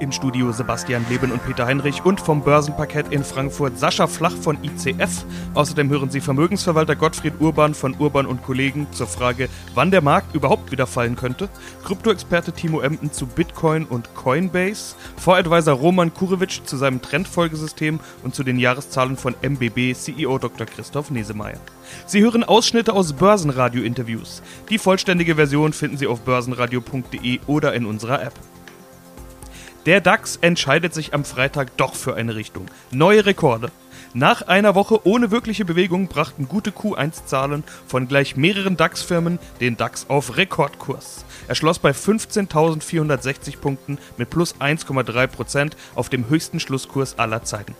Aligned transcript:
Im 0.00 0.12
Studio 0.12 0.50
Sebastian 0.50 1.04
Leben 1.10 1.30
und 1.30 1.44
Peter 1.44 1.66
Heinrich 1.66 2.06
und 2.06 2.22
vom 2.22 2.42
Börsenparkett 2.42 3.12
in 3.12 3.22
Frankfurt 3.22 3.78
Sascha 3.78 4.06
Flach 4.06 4.34
von 4.34 4.56
ICF. 4.64 5.26
Außerdem 5.52 5.90
hören 5.90 6.10
Sie 6.10 6.22
Vermögensverwalter 6.22 6.96
Gottfried 6.96 7.34
Urban 7.38 7.74
von 7.74 7.94
Urban 7.98 8.24
und 8.24 8.42
Kollegen 8.42 8.86
zur 8.92 9.06
Frage, 9.06 9.50
wann 9.74 9.90
der 9.90 10.00
Markt 10.00 10.34
überhaupt 10.34 10.72
wieder 10.72 10.86
fallen 10.86 11.16
könnte. 11.16 11.50
Kryptoexperte 11.84 12.52
Timo 12.52 12.80
Emden 12.80 13.12
zu 13.12 13.26
Bitcoin 13.26 13.84
und 13.84 14.14
Coinbase. 14.14 14.94
Voradvisor 15.18 15.74
Roman 15.74 16.14
Kurewitsch 16.14 16.62
zu 16.64 16.78
seinem 16.78 17.02
Trendfolgesystem 17.02 18.00
und 18.22 18.34
zu 18.34 18.42
den 18.42 18.58
Jahreszahlen 18.58 19.18
von 19.18 19.34
MBB 19.42 19.94
CEO 19.94 20.38
Dr. 20.38 20.66
Christoph 20.66 21.10
Nesemeyer. 21.10 21.60
Sie 22.06 22.22
hören 22.22 22.42
Ausschnitte 22.42 22.94
aus 22.94 23.12
Börsenradio-Interviews. 23.12 24.42
Die 24.70 24.78
vollständige 24.78 25.34
Version 25.34 25.74
finden 25.74 25.98
Sie 25.98 26.06
auf 26.06 26.22
börsenradio.de 26.22 27.40
oder 27.46 27.74
in 27.74 27.84
unserer 27.84 28.22
App. 28.22 28.34
Der 29.86 30.02
DAX 30.02 30.36
entscheidet 30.36 30.92
sich 30.92 31.14
am 31.14 31.24
Freitag 31.24 31.74
doch 31.78 31.94
für 31.94 32.14
eine 32.14 32.34
Richtung. 32.34 32.66
Neue 32.90 33.24
Rekorde. 33.24 33.70
Nach 34.12 34.42
einer 34.42 34.74
Woche 34.74 35.06
ohne 35.06 35.30
wirkliche 35.30 35.64
Bewegung 35.64 36.06
brachten 36.08 36.48
gute 36.48 36.70
Q1-Zahlen 36.70 37.64
von 37.86 38.06
gleich 38.06 38.36
mehreren 38.36 38.76
DAX-Firmen 38.76 39.38
den 39.60 39.78
DAX 39.78 40.04
auf 40.10 40.36
Rekordkurs. 40.36 41.24
Er 41.48 41.54
schloss 41.54 41.78
bei 41.78 41.92
15.460 41.92 43.58
Punkten 43.58 43.96
mit 44.18 44.28
plus 44.28 44.56
1,3% 44.56 45.72
auf 45.94 46.10
dem 46.10 46.28
höchsten 46.28 46.60
Schlusskurs 46.60 47.18
aller 47.18 47.44
Zeiten. 47.44 47.74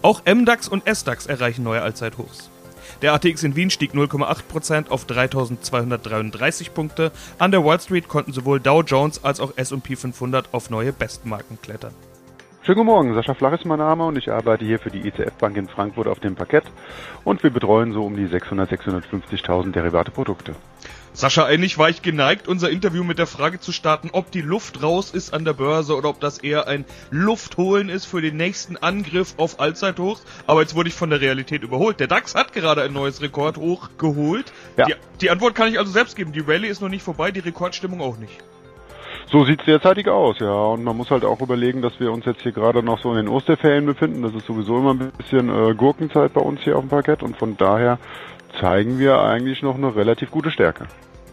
Auch 0.00 0.22
MDAX 0.24 0.68
und 0.68 0.84
SDAX 0.86 1.26
erreichen 1.26 1.64
neue 1.64 1.82
Allzeithochs. 1.82 2.51
Der 3.00 3.14
ATX 3.14 3.42
in 3.42 3.56
Wien 3.56 3.70
stieg 3.70 3.94
0,8% 3.94 4.88
auf 4.90 5.04
3233 5.06 6.74
Punkte. 6.74 7.12
An 7.38 7.50
der 7.50 7.64
Wall 7.64 7.80
Street 7.80 8.08
konnten 8.08 8.32
sowohl 8.32 8.60
Dow 8.60 8.82
Jones 8.82 9.24
als 9.24 9.40
auch 9.40 9.52
S&P 9.56 9.96
500 9.96 10.52
auf 10.52 10.70
neue 10.70 10.92
Bestmarken 10.92 11.58
klettern. 11.62 11.94
Schönen 12.64 12.76
guten 12.76 12.86
Morgen, 12.86 13.14
Sascha 13.14 13.34
Flach 13.34 13.54
ist 13.54 13.64
mein 13.64 13.80
Name 13.80 14.06
und 14.06 14.16
ich 14.16 14.30
arbeite 14.30 14.64
hier 14.64 14.78
für 14.78 14.92
die 14.92 15.00
ICF 15.00 15.32
Bank 15.32 15.56
in 15.56 15.66
Frankfurt 15.66 16.06
auf 16.06 16.20
dem 16.20 16.36
Parkett 16.36 16.62
und 17.24 17.42
wir 17.42 17.50
betreuen 17.50 17.92
so 17.92 18.04
um 18.04 18.14
die 18.14 18.28
600, 18.28 18.70
650.000 18.70 19.72
Derivate-Produkte. 19.72 20.54
Sascha, 21.12 21.44
eigentlich 21.44 21.76
war 21.78 21.90
ich 21.90 22.02
geneigt, 22.02 22.46
unser 22.46 22.70
Interview 22.70 23.02
mit 23.02 23.18
der 23.18 23.26
Frage 23.26 23.58
zu 23.58 23.72
starten, 23.72 24.10
ob 24.12 24.30
die 24.30 24.42
Luft 24.42 24.80
raus 24.80 25.10
ist 25.10 25.34
an 25.34 25.44
der 25.44 25.54
Börse 25.54 25.96
oder 25.96 26.08
ob 26.08 26.20
das 26.20 26.38
eher 26.38 26.68
ein 26.68 26.84
Luftholen 27.10 27.88
ist 27.88 28.04
für 28.04 28.22
den 28.22 28.36
nächsten 28.36 28.76
Angriff 28.76 29.34
auf 29.38 29.58
Allzeithochs. 29.58 30.24
Aber 30.46 30.60
jetzt 30.60 30.76
wurde 30.76 30.88
ich 30.88 30.94
von 30.94 31.10
der 31.10 31.20
Realität 31.20 31.64
überholt. 31.64 31.98
Der 31.98 32.06
DAX 32.06 32.36
hat 32.36 32.52
gerade 32.52 32.82
ein 32.82 32.92
neues 32.92 33.20
Rekordhoch 33.20 33.90
geholt. 33.98 34.52
Ja. 34.76 34.86
Die, 34.86 34.94
die 35.20 35.30
Antwort 35.30 35.56
kann 35.56 35.66
ich 35.66 35.80
also 35.80 35.90
selbst 35.90 36.14
geben. 36.14 36.32
Die 36.32 36.40
Rallye 36.40 36.68
ist 36.68 36.80
noch 36.80 36.88
nicht 36.88 37.02
vorbei, 37.02 37.32
die 37.32 37.40
Rekordstimmung 37.40 38.00
auch 38.00 38.18
nicht. 38.18 38.38
So 39.32 39.46
sieht's 39.46 39.64
derzeitig 39.64 40.08
aus, 40.10 40.40
ja. 40.40 40.52
Und 40.52 40.84
man 40.84 40.94
muss 40.94 41.10
halt 41.10 41.24
auch 41.24 41.40
überlegen, 41.40 41.80
dass 41.80 41.98
wir 41.98 42.12
uns 42.12 42.26
jetzt 42.26 42.42
hier 42.42 42.52
gerade 42.52 42.82
noch 42.82 42.98
so 42.98 43.08
in 43.12 43.16
den 43.16 43.28
Osterferien 43.28 43.86
befinden. 43.86 44.20
Das 44.20 44.34
ist 44.34 44.44
sowieso 44.44 44.76
immer 44.76 44.92
ein 44.92 45.10
bisschen 45.16 45.48
äh, 45.48 45.74
Gurkenzeit 45.74 46.34
bei 46.34 46.42
uns 46.42 46.60
hier 46.60 46.76
auf 46.76 46.82
dem 46.82 46.90
Parkett 46.90 47.22
und 47.22 47.38
von 47.38 47.56
daher 47.56 47.98
zeigen 48.60 48.98
wir 48.98 49.22
eigentlich 49.22 49.62
noch 49.62 49.76
eine 49.76 49.96
relativ 49.96 50.30
gute 50.30 50.50
Stärke 50.50 50.86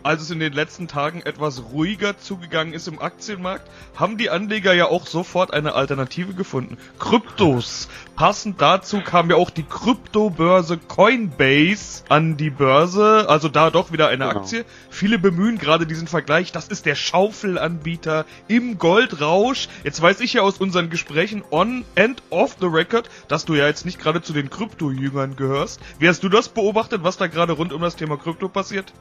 als 0.03 0.21
es 0.21 0.31
in 0.31 0.39
den 0.39 0.53
letzten 0.53 0.87
Tagen 0.87 1.21
etwas 1.21 1.63
ruhiger 1.71 2.17
zugegangen 2.17 2.73
ist 2.73 2.87
im 2.87 3.01
Aktienmarkt, 3.01 3.69
haben 3.95 4.17
die 4.17 4.29
Anleger 4.29 4.73
ja 4.73 4.87
auch 4.87 5.07
sofort 5.07 5.53
eine 5.53 5.73
Alternative 5.73 6.33
gefunden. 6.33 6.77
Kryptos. 6.99 7.89
Passend 8.15 8.61
dazu 8.61 9.01
kam 9.01 9.29
ja 9.29 9.35
auch 9.35 9.49
die 9.49 9.63
Kryptobörse 9.63 10.77
Coinbase 10.77 12.03
an 12.09 12.37
die 12.37 12.49
Börse, 12.49 13.25
also 13.29 13.49
da 13.49 13.69
doch 13.69 13.91
wieder 13.91 14.07
eine 14.07 14.27
genau. 14.27 14.39
Aktie. 14.39 14.65
Viele 14.89 15.19
bemühen 15.19 15.57
gerade 15.57 15.85
diesen 15.85 16.07
Vergleich, 16.07 16.51
das 16.51 16.67
ist 16.67 16.85
der 16.85 16.95
Schaufelanbieter 16.95 18.25
im 18.47 18.77
Goldrausch. 18.77 19.67
Jetzt 19.83 20.01
weiß 20.01 20.19
ich 20.21 20.33
ja 20.33 20.41
aus 20.41 20.57
unseren 20.57 20.89
Gesprächen 20.89 21.43
on 21.51 21.85
and 21.97 22.21
off 22.29 22.57
the 22.59 22.67
record, 22.67 23.09
dass 23.27 23.45
du 23.45 23.55
ja 23.55 23.67
jetzt 23.67 23.85
nicht 23.85 23.99
gerade 23.99 24.21
zu 24.21 24.33
den 24.33 24.49
Krypto-Jüngern 24.49 25.35
gehörst. 25.35 25.79
Wie 25.99 26.07
hast 26.07 26.23
du 26.23 26.29
das 26.29 26.49
beobachtet, 26.49 27.03
was 27.03 27.17
da 27.17 27.27
gerade 27.27 27.53
rund 27.53 27.73
um 27.73 27.81
das 27.81 27.95
Thema 27.95 28.17
Krypto 28.17 28.49
passiert? 28.49 28.93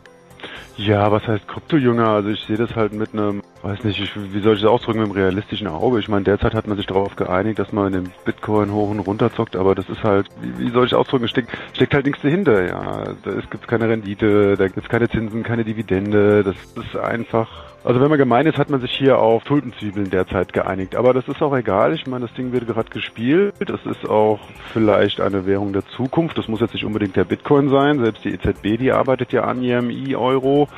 Ja, 0.76 1.10
was 1.10 1.26
heißt 1.26 1.48
Kryptojünger? 1.48 2.06
Also 2.08 2.28
ich 2.28 2.40
sehe 2.44 2.56
das 2.56 2.76
halt 2.76 2.92
mit 2.92 3.12
einem, 3.12 3.42
weiß 3.62 3.82
nicht, 3.82 4.00
ich, 4.00 4.12
wie 4.14 4.40
soll 4.40 4.54
ich 4.54 4.62
das 4.62 4.70
ausdrücken, 4.70 5.00
mit 5.00 5.08
einem 5.08 5.16
realistischen 5.16 5.66
Auge. 5.66 5.98
Ich 5.98 6.08
meine, 6.08 6.24
derzeit 6.24 6.54
hat 6.54 6.68
man 6.68 6.76
sich 6.76 6.86
darauf 6.86 7.16
geeinigt, 7.16 7.58
dass 7.58 7.72
man 7.72 7.92
den 7.92 8.10
Bitcoin 8.24 8.72
hoch 8.72 8.90
und 8.90 9.00
runter 9.00 9.32
zockt, 9.32 9.56
aber 9.56 9.74
das 9.74 9.88
ist 9.88 10.04
halt, 10.04 10.28
wie, 10.40 10.66
wie 10.66 10.70
soll 10.70 10.86
ich 10.86 10.94
ausdrücken, 10.94 11.26
steckt, 11.26 11.50
steckt 11.72 11.94
halt 11.94 12.06
nichts 12.06 12.22
dahinter, 12.22 12.64
ja. 12.64 13.04
Da 13.24 13.32
gibt 13.50 13.66
keine 13.66 13.88
Rendite, 13.88 14.56
da 14.56 14.66
gibt 14.66 14.78
es 14.78 14.88
keine 14.88 15.08
Zinsen, 15.08 15.42
keine 15.42 15.64
Dividende, 15.64 16.44
das 16.44 16.56
ist 16.76 16.96
einfach 16.96 17.48
also 17.88 18.02
wenn 18.02 18.10
man 18.10 18.18
gemein 18.18 18.46
ist, 18.46 18.58
hat 18.58 18.68
man 18.68 18.82
sich 18.82 18.92
hier 18.92 19.18
auf 19.18 19.44
Tulpenzwiebeln 19.44 20.10
derzeit 20.10 20.52
geeinigt. 20.52 20.94
Aber 20.94 21.14
das 21.14 21.26
ist 21.26 21.40
auch 21.40 21.56
egal. 21.56 21.94
Ich 21.94 22.06
meine, 22.06 22.26
das 22.26 22.34
Ding 22.34 22.52
wird 22.52 22.66
gerade 22.66 22.90
gespielt. 22.90 23.54
Das 23.64 23.80
ist 23.86 24.06
auch 24.06 24.40
vielleicht 24.74 25.22
eine 25.22 25.46
Währung 25.46 25.72
der 25.72 25.86
Zukunft. 25.96 26.36
Das 26.36 26.48
muss 26.48 26.60
jetzt 26.60 26.74
nicht 26.74 26.84
unbedingt 26.84 27.16
der 27.16 27.24
Bitcoin 27.24 27.70
sein. 27.70 28.00
Selbst 28.00 28.26
die 28.26 28.34
EZB, 28.34 28.76
die 28.76 28.92
arbeitet 28.92 29.32
ja 29.32 29.44
an 29.44 29.62
ihrem 29.62 29.88
E-Euro. 29.88 30.68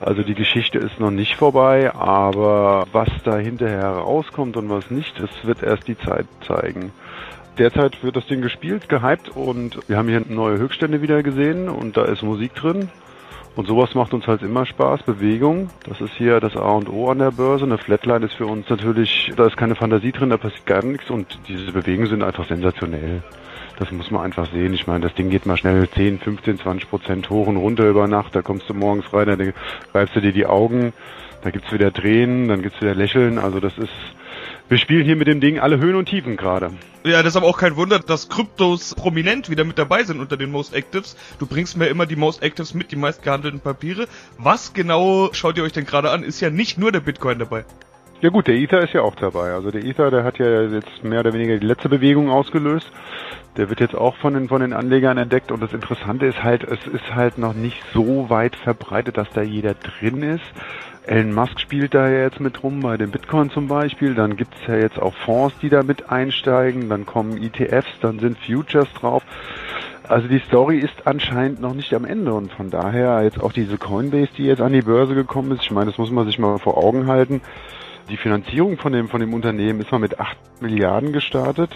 Also 0.00 0.22
die 0.22 0.34
Geschichte 0.34 0.78
ist 0.78 0.98
noch 0.98 1.10
nicht 1.10 1.36
vorbei, 1.36 1.94
aber 1.94 2.86
was 2.92 3.10
da 3.24 3.36
hinterher 3.36 3.90
rauskommt 3.90 4.56
und 4.56 4.70
was 4.70 4.90
nicht, 4.90 5.20
das 5.20 5.28
wird 5.42 5.62
erst 5.62 5.86
die 5.86 5.98
Zeit 5.98 6.24
zeigen. 6.46 6.92
Derzeit 7.58 8.02
wird 8.02 8.16
das 8.16 8.26
Ding 8.26 8.40
gespielt, 8.40 8.88
gehypt 8.88 9.28
und 9.28 9.86
wir 9.86 9.98
haben 9.98 10.08
hier 10.08 10.22
neue 10.26 10.56
Höchststände 10.56 11.02
wieder 11.02 11.22
gesehen 11.22 11.68
und 11.68 11.98
da 11.98 12.06
ist 12.06 12.22
Musik 12.22 12.54
drin. 12.54 12.88
Und 13.56 13.68
sowas 13.68 13.94
macht 13.94 14.12
uns 14.12 14.26
halt 14.26 14.42
immer 14.42 14.66
Spaß. 14.66 15.04
Bewegung, 15.04 15.70
das 15.88 16.00
ist 16.00 16.14
hier 16.14 16.40
das 16.40 16.56
A 16.56 16.72
und 16.72 16.88
O 16.88 17.08
an 17.08 17.18
der 17.18 17.30
Börse. 17.30 17.64
Eine 17.64 17.78
Flatline 17.78 18.26
ist 18.26 18.34
für 18.34 18.46
uns 18.46 18.68
natürlich, 18.68 19.32
da 19.36 19.46
ist 19.46 19.56
keine 19.56 19.76
Fantasie 19.76 20.10
drin, 20.10 20.30
da 20.30 20.36
passiert 20.36 20.66
gar 20.66 20.84
nichts 20.84 21.08
und 21.08 21.38
diese 21.46 21.70
Bewegungen 21.70 22.08
sind 22.08 22.22
einfach 22.22 22.46
sensationell. 22.48 23.22
Das 23.78 23.90
muss 23.90 24.10
man 24.10 24.22
einfach 24.22 24.50
sehen. 24.52 24.72
Ich 24.72 24.86
meine, 24.86 25.00
das 25.00 25.14
Ding 25.14 25.30
geht 25.30 25.46
mal 25.46 25.56
schnell 25.56 25.88
10, 25.88 26.20
15, 26.20 26.58
20 26.58 26.90
Prozent 26.90 27.30
hoch 27.30 27.46
und 27.46 27.56
runter 27.56 27.88
über 27.88 28.06
Nacht. 28.06 28.34
Da 28.34 28.42
kommst 28.42 28.68
du 28.68 28.74
morgens 28.74 29.12
rein, 29.12 29.26
dann 29.26 29.52
greifst 29.92 30.16
du 30.16 30.20
dir 30.20 30.32
die 30.32 30.46
Augen, 30.46 30.92
da 31.42 31.50
gibt's 31.50 31.72
wieder 31.72 31.92
Tränen, 31.92 32.48
dann 32.48 32.62
gibt's 32.62 32.80
wieder 32.80 32.94
Lächeln. 32.94 33.38
Also 33.38 33.60
das 33.60 33.76
ist, 33.78 33.90
wir 34.68 34.78
spielen 34.78 35.04
hier 35.04 35.16
mit 35.16 35.28
dem 35.28 35.40
Ding 35.40 35.58
alle 35.58 35.78
Höhen 35.78 35.94
und 35.94 36.08
Tiefen 36.08 36.36
gerade. 36.36 36.70
Ja, 37.04 37.22
das 37.22 37.32
ist 37.32 37.36
aber 37.36 37.46
auch 37.46 37.58
kein 37.58 37.76
Wunder, 37.76 37.98
dass 37.98 38.30
Kryptos 38.30 38.94
prominent 38.94 39.50
wieder 39.50 39.64
mit 39.64 39.78
dabei 39.78 40.04
sind 40.04 40.20
unter 40.20 40.38
den 40.38 40.50
Most 40.50 40.74
Actives. 40.74 41.16
Du 41.38 41.46
bringst 41.46 41.76
mir 41.76 41.86
immer 41.88 42.06
die 42.06 42.16
Most 42.16 42.42
Actives 42.42 42.72
mit, 42.72 42.90
die 42.90 42.96
meistgehandelten 42.96 43.60
Papiere. 43.60 44.06
Was 44.38 44.72
genau 44.72 45.28
schaut 45.32 45.58
ihr 45.58 45.64
euch 45.64 45.72
denn 45.72 45.84
gerade 45.84 46.10
an? 46.10 46.22
Ist 46.22 46.40
ja 46.40 46.48
nicht 46.48 46.78
nur 46.78 46.92
der 46.92 47.00
Bitcoin 47.00 47.38
dabei. 47.38 47.64
Ja 48.22 48.30
gut, 48.30 48.46
der 48.46 48.54
Ether 48.54 48.80
ist 48.80 48.94
ja 48.94 49.02
auch 49.02 49.16
dabei. 49.16 49.52
Also 49.52 49.70
der 49.70 49.84
Ether, 49.84 50.10
der 50.10 50.24
hat 50.24 50.38
ja 50.38 50.62
jetzt 50.62 51.04
mehr 51.04 51.20
oder 51.20 51.34
weniger 51.34 51.58
die 51.58 51.66
letzte 51.66 51.90
Bewegung 51.90 52.30
ausgelöst. 52.30 52.90
Der 53.58 53.68
wird 53.68 53.80
jetzt 53.80 53.94
auch 53.94 54.16
von 54.16 54.32
den, 54.32 54.48
von 54.48 54.62
den 54.62 54.72
Anlegern 54.72 55.18
entdeckt 55.18 55.52
und 55.52 55.62
das 55.62 55.74
Interessante 55.74 56.24
ist 56.24 56.42
halt, 56.42 56.64
es 56.64 56.86
ist 56.86 57.14
halt 57.14 57.36
noch 57.36 57.52
nicht 57.52 57.82
so 57.92 58.30
weit 58.30 58.56
verbreitet, 58.56 59.18
dass 59.18 59.28
da 59.34 59.42
jeder 59.42 59.74
drin 59.74 60.22
ist. 60.22 60.44
Elon 61.06 61.34
Musk 61.34 61.60
spielt 61.60 61.92
da 61.92 62.08
ja 62.08 62.22
jetzt 62.22 62.40
mit 62.40 62.62
rum, 62.62 62.80
bei 62.80 62.96
dem 62.96 63.10
Bitcoin 63.10 63.50
zum 63.50 63.68
Beispiel. 63.68 64.14
Dann 64.14 64.36
gibt 64.36 64.54
es 64.54 64.66
ja 64.66 64.76
jetzt 64.76 64.98
auch 64.98 65.14
Fonds, 65.14 65.54
die 65.60 65.68
da 65.68 65.82
mit 65.82 66.08
einsteigen. 66.10 66.88
Dann 66.88 67.04
kommen 67.04 67.42
ETFs, 67.42 68.00
dann 68.00 68.20
sind 68.20 68.38
Futures 68.38 68.88
drauf. 68.94 69.22
Also 70.08 70.28
die 70.28 70.38
Story 70.38 70.78
ist 70.78 71.06
anscheinend 71.06 71.60
noch 71.60 71.74
nicht 71.74 71.92
am 71.94 72.04
Ende 72.04 72.32
und 72.32 72.52
von 72.52 72.70
daher 72.70 73.22
jetzt 73.22 73.42
auch 73.42 73.52
diese 73.52 73.78
Coinbase, 73.78 74.30
die 74.36 74.44
jetzt 74.44 74.60
an 74.60 74.72
die 74.72 74.82
Börse 74.82 75.14
gekommen 75.14 75.52
ist. 75.52 75.62
Ich 75.62 75.70
meine, 75.70 75.90
das 75.90 75.98
muss 75.98 76.10
man 76.10 76.26
sich 76.26 76.38
mal 76.38 76.58
vor 76.58 76.76
Augen 76.76 77.06
halten. 77.06 77.42
Die 78.10 78.18
Finanzierung 78.18 78.76
von 78.76 78.92
dem, 78.92 79.08
von 79.08 79.20
dem 79.20 79.32
Unternehmen 79.32 79.80
ist 79.80 79.92
mal 79.92 79.98
mit 79.98 80.20
8 80.20 80.36
Milliarden 80.60 81.12
gestartet. 81.12 81.70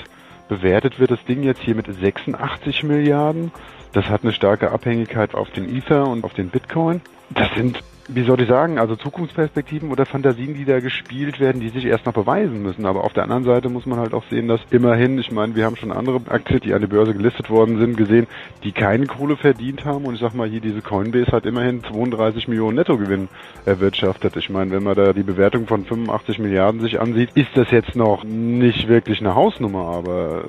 Bewertet 0.49 0.99
wird 0.99 1.11
das 1.11 1.25
Ding 1.25 1.43
jetzt 1.43 1.61
hier 1.61 1.75
mit 1.75 1.87
86 1.87 2.83
Milliarden. 2.83 3.51
Das 3.93 4.09
hat 4.09 4.23
eine 4.23 4.33
starke 4.33 4.73
Abhängigkeit 4.73 5.35
auf 5.35 5.51
den 5.51 5.75
Ether 5.75 6.07
und 6.07 6.25
auf 6.25 6.35
den 6.35 6.49
Bitcoin. 6.49 7.01
Das 7.31 7.49
sind 7.55 7.83
wie 8.09 8.25
soll 8.25 8.41
ich 8.41 8.49
sagen, 8.49 8.79
also 8.79 8.97
Zukunftsperspektiven 8.97 9.91
oder 9.91 10.07
Fantasien, 10.07 10.55
die 10.55 10.65
da 10.65 10.81
gespielt 10.81 11.41
werden, 11.41 11.61
die 11.61 11.69
sich 11.69 11.85
erst 11.85 12.07
noch 12.07 12.15
beweisen 12.15 12.63
müssen. 12.63 12.87
Aber 12.87 13.05
auf 13.05 13.13
der 13.13 13.25
anderen 13.25 13.45
Seite 13.45 13.69
muss 13.69 13.85
man 13.85 13.99
halt 13.99 14.15
auch 14.15 14.25
sehen, 14.31 14.49
dass 14.49 14.61
immerhin, 14.71 15.19
ich 15.19 15.31
meine, 15.31 15.55
wir 15.55 15.67
haben 15.67 15.77
schon 15.77 15.93
andere 15.93 16.21
Aktien, 16.29 16.61
die 16.61 16.73
an 16.73 16.81
der 16.81 16.89
Börse 16.89 17.13
gelistet 17.13 17.51
worden 17.51 17.79
sind, 17.79 17.99
gesehen, 17.99 18.27
die 18.65 18.73
keine 18.73 19.07
Kohle 19.07 19.37
verdient 19.37 19.85
haben. 19.85 20.07
Und 20.07 20.15
ich 20.15 20.21
sag 20.21 20.35
mal, 20.35 20.49
hier 20.49 20.61
diese 20.61 20.81
Coinbase 20.81 21.33
hat 21.33 21.45
immerhin 21.45 21.85
32 21.85 22.49
Millionen 22.49 22.77
Nettogewinn 22.77 23.29
erwirtschaftet. 23.67 24.37
Ich 24.37 24.49
meine, 24.49 24.71
wenn 24.71 24.83
man 24.83 24.97
da 24.97 25.13
die 25.13 25.23
Bewertung 25.23 25.67
von 25.67 25.85
85 25.85 26.39
Milliarden 26.39 26.81
sich 26.81 27.01
ansieht, 27.01 27.31
ist 27.35 27.51
das 27.55 27.71
jetzt 27.71 27.95
noch 27.95 28.25
nicht 28.25 28.89
wirklich 28.89 29.21
eine 29.21 29.35
Hausnummer, 29.35 29.85
aber 29.85 30.45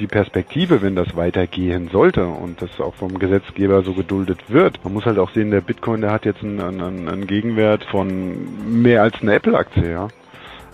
die 0.00 0.06
Perspektive, 0.06 0.80
wenn 0.80 0.96
das 0.96 1.14
weitergehen 1.14 1.90
sollte 1.92 2.26
und 2.26 2.62
das 2.62 2.80
auch 2.80 2.94
vom 2.94 3.18
Gesetzgeber 3.18 3.82
so 3.82 3.92
geduldet 3.92 4.38
wird, 4.48 4.82
man 4.82 4.94
muss 4.94 5.04
halt 5.04 5.18
auch 5.18 5.30
sehen, 5.30 5.50
der 5.50 5.60
Bitcoin, 5.60 6.00
der 6.00 6.12
hat 6.12 6.24
jetzt 6.24 6.42
einen, 6.42 6.60
einen 6.60 7.01
einen 7.08 7.26
Gegenwert 7.26 7.84
von 7.84 8.80
mehr 8.82 9.02
als 9.02 9.20
eine 9.20 9.34
Apple-Aktie, 9.34 9.90
ja. 9.90 10.08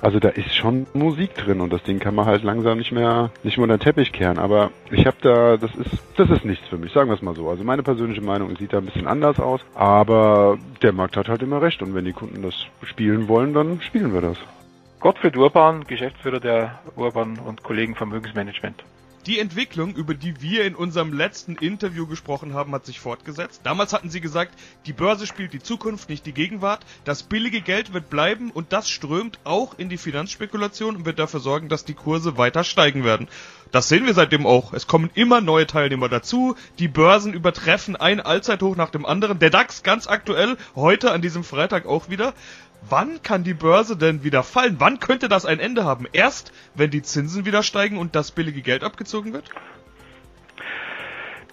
Also 0.00 0.20
da 0.20 0.28
ist 0.28 0.54
schon 0.54 0.86
Musik 0.94 1.34
drin 1.34 1.60
und 1.60 1.72
das 1.72 1.82
Ding 1.82 1.98
kann 1.98 2.14
man 2.14 2.26
halt 2.26 2.44
langsam 2.44 2.78
nicht 2.78 2.92
mehr 2.92 3.30
nicht 3.42 3.56
mehr 3.56 3.64
unter 3.64 3.78
den 3.78 3.82
Teppich 3.82 4.12
kehren. 4.12 4.38
Aber 4.38 4.70
ich 4.92 5.06
habe 5.06 5.16
da, 5.20 5.56
das 5.56 5.74
ist 5.74 5.90
das 6.16 6.30
ist 6.30 6.44
nichts 6.44 6.68
für 6.68 6.78
mich, 6.78 6.92
sagen 6.92 7.10
wir 7.10 7.16
es 7.16 7.22
mal 7.22 7.34
so. 7.34 7.48
Also 7.48 7.64
meine 7.64 7.82
persönliche 7.82 8.20
Meinung 8.20 8.54
sieht 8.56 8.72
da 8.72 8.78
ein 8.78 8.84
bisschen 8.84 9.08
anders 9.08 9.40
aus, 9.40 9.60
aber 9.74 10.56
der 10.82 10.92
Markt 10.92 11.16
hat 11.16 11.28
halt 11.28 11.42
immer 11.42 11.60
recht 11.60 11.82
und 11.82 11.94
wenn 11.94 12.04
die 12.04 12.12
Kunden 12.12 12.42
das 12.42 12.54
spielen 12.82 13.26
wollen, 13.26 13.54
dann 13.54 13.80
spielen 13.80 14.14
wir 14.14 14.20
das. 14.20 14.38
Gottfried 15.00 15.36
Urban, 15.36 15.84
Geschäftsführer 15.84 16.40
der 16.40 16.78
Urban 16.96 17.38
und 17.44 17.64
Kollegen 17.64 17.96
Vermögensmanagement. 17.96 18.84
Die 19.28 19.40
Entwicklung, 19.40 19.94
über 19.94 20.14
die 20.14 20.40
wir 20.40 20.64
in 20.64 20.74
unserem 20.74 21.12
letzten 21.12 21.56
Interview 21.56 22.06
gesprochen 22.06 22.54
haben, 22.54 22.72
hat 22.72 22.86
sich 22.86 22.98
fortgesetzt. 22.98 23.60
Damals 23.62 23.92
hatten 23.92 24.08
sie 24.08 24.22
gesagt, 24.22 24.58
die 24.86 24.94
Börse 24.94 25.26
spielt 25.26 25.52
die 25.52 25.58
Zukunft, 25.58 26.08
nicht 26.08 26.24
die 26.24 26.32
Gegenwart. 26.32 26.86
Das 27.04 27.24
billige 27.24 27.60
Geld 27.60 27.92
wird 27.92 28.08
bleiben 28.08 28.50
und 28.50 28.72
das 28.72 28.88
strömt 28.88 29.38
auch 29.44 29.78
in 29.78 29.90
die 29.90 29.98
Finanzspekulation 29.98 30.96
und 30.96 31.04
wird 31.04 31.18
dafür 31.18 31.40
sorgen, 31.40 31.68
dass 31.68 31.84
die 31.84 31.92
Kurse 31.92 32.38
weiter 32.38 32.64
steigen 32.64 33.04
werden. 33.04 33.28
Das 33.70 33.90
sehen 33.90 34.06
wir 34.06 34.14
seitdem 34.14 34.46
auch. 34.46 34.72
Es 34.72 34.86
kommen 34.86 35.10
immer 35.12 35.42
neue 35.42 35.66
Teilnehmer 35.66 36.08
dazu. 36.08 36.56
Die 36.78 36.88
Börsen 36.88 37.34
übertreffen 37.34 37.96
ein 37.96 38.20
Allzeithoch 38.20 38.76
nach 38.76 38.88
dem 38.88 39.04
anderen. 39.04 39.38
Der 39.40 39.50
DAX 39.50 39.82
ganz 39.82 40.06
aktuell, 40.06 40.56
heute 40.74 41.12
an 41.12 41.20
diesem 41.20 41.44
Freitag 41.44 41.84
auch 41.84 42.08
wieder. 42.08 42.32
Wann 42.82 43.22
kann 43.22 43.44
die 43.44 43.54
Börse 43.54 43.96
denn 43.96 44.24
wieder 44.24 44.42
fallen? 44.42 44.76
Wann 44.78 45.00
könnte 45.00 45.28
das 45.28 45.44
ein 45.44 45.60
Ende 45.60 45.84
haben? 45.84 46.06
Erst, 46.12 46.52
wenn 46.74 46.90
die 46.90 47.02
Zinsen 47.02 47.44
wieder 47.44 47.62
steigen 47.62 47.98
und 47.98 48.14
das 48.14 48.30
billige 48.30 48.62
Geld 48.62 48.84
abgezogen 48.84 49.32
wird? 49.32 49.50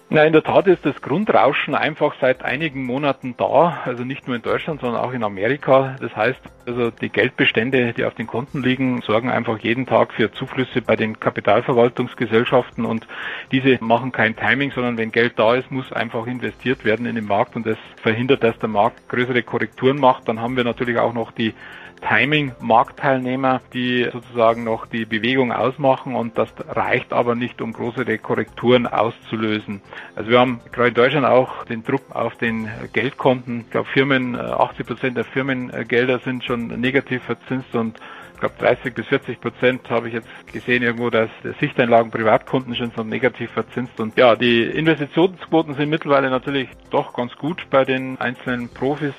Na, 0.08 0.22
in 0.22 0.32
der 0.32 0.44
Tat 0.44 0.68
ist 0.68 0.86
das 0.86 1.02
Grundrauschen 1.02 1.74
einfach 1.74 2.14
seit 2.20 2.44
einigen 2.44 2.84
Monaten 2.84 3.34
da, 3.36 3.82
also 3.84 4.04
nicht 4.04 4.28
nur 4.28 4.36
in 4.36 4.42
Deutschland, 4.42 4.80
sondern 4.80 5.02
auch 5.02 5.12
in 5.12 5.24
Amerika. 5.24 5.96
Das 6.00 6.14
heißt, 6.14 6.38
also 6.64 6.92
die 6.92 7.08
Geldbestände, 7.08 7.92
die 7.92 8.04
auf 8.04 8.14
den 8.14 8.28
Konten 8.28 8.62
liegen, 8.62 9.02
sorgen 9.02 9.32
einfach 9.32 9.58
jeden 9.58 9.84
Tag 9.84 10.12
für 10.12 10.30
Zuflüsse 10.30 10.80
bei 10.80 10.94
den 10.94 11.18
Kapitalverwaltungsgesellschaften 11.18 12.84
und 12.84 13.04
diese 13.50 13.82
machen 13.82 14.12
kein 14.12 14.36
Timing, 14.36 14.70
sondern 14.70 14.96
wenn 14.96 15.10
Geld 15.10 15.40
da 15.40 15.56
ist, 15.56 15.72
muss 15.72 15.92
einfach 15.92 16.28
investiert 16.28 16.84
werden 16.84 17.06
in 17.06 17.16
den 17.16 17.26
Markt 17.26 17.56
und 17.56 17.66
das 17.66 17.78
verhindert, 18.00 18.44
dass 18.44 18.56
der 18.60 18.68
Markt 18.68 19.08
größere 19.08 19.42
Korrekturen 19.42 19.98
macht. 19.98 20.28
Dann 20.28 20.40
haben 20.40 20.56
wir 20.56 20.62
natürlich 20.62 20.98
auch 20.98 21.14
noch 21.14 21.32
die 21.32 21.52
Timing-Marktteilnehmer, 22.00 23.60
die 23.72 24.08
sozusagen 24.12 24.64
noch 24.64 24.86
die 24.86 25.04
Bewegung 25.04 25.52
ausmachen 25.52 26.14
und 26.14 26.38
das 26.38 26.48
reicht 26.68 27.12
aber 27.12 27.34
nicht, 27.34 27.60
um 27.60 27.72
größere 27.72 28.18
Korrekturen 28.18 28.86
auszulösen. 28.86 29.80
Also 30.14 30.30
wir 30.30 30.40
haben 30.40 30.60
gerade 30.72 30.88
in 30.88 30.94
Deutschland 30.94 31.26
auch 31.26 31.64
den 31.64 31.82
Druck 31.82 32.14
auf 32.14 32.36
den 32.36 32.68
Geldkonten. 32.92 33.60
Ich 33.60 33.70
glaube, 33.70 33.88
Firmen, 33.92 34.36
80 34.36 34.80
äh, 34.80 34.84
Prozent 34.84 35.16
der 35.16 35.24
Firmengelder 35.24 36.20
sind 36.20 36.44
schon 36.44 36.68
negativ 36.80 37.22
verzinst 37.24 37.74
und 37.74 37.98
ich 38.34 38.40
glaube 38.40 38.54
30 38.58 38.92
bis 38.94 39.06
40 39.06 39.40
Prozent 39.40 39.88
habe 39.88 40.08
ich 40.08 40.14
jetzt 40.14 40.28
gesehen 40.52 40.82
irgendwo, 40.82 41.08
dass 41.08 41.30
Sichteinlagen 41.58 42.10
Privatkunden 42.10 42.74
schon 42.74 42.92
so 42.94 43.02
negativ 43.02 43.50
verzinst 43.52 43.98
und 43.98 44.16
ja, 44.18 44.36
die 44.36 44.62
Investitionsquoten 44.62 45.74
sind 45.74 45.88
mittlerweile 45.88 46.28
natürlich 46.28 46.68
doch 46.90 47.14
ganz 47.14 47.34
gut 47.36 47.66
bei 47.70 47.86
den 47.86 48.20
einzelnen 48.20 48.68
Profis. 48.68 49.14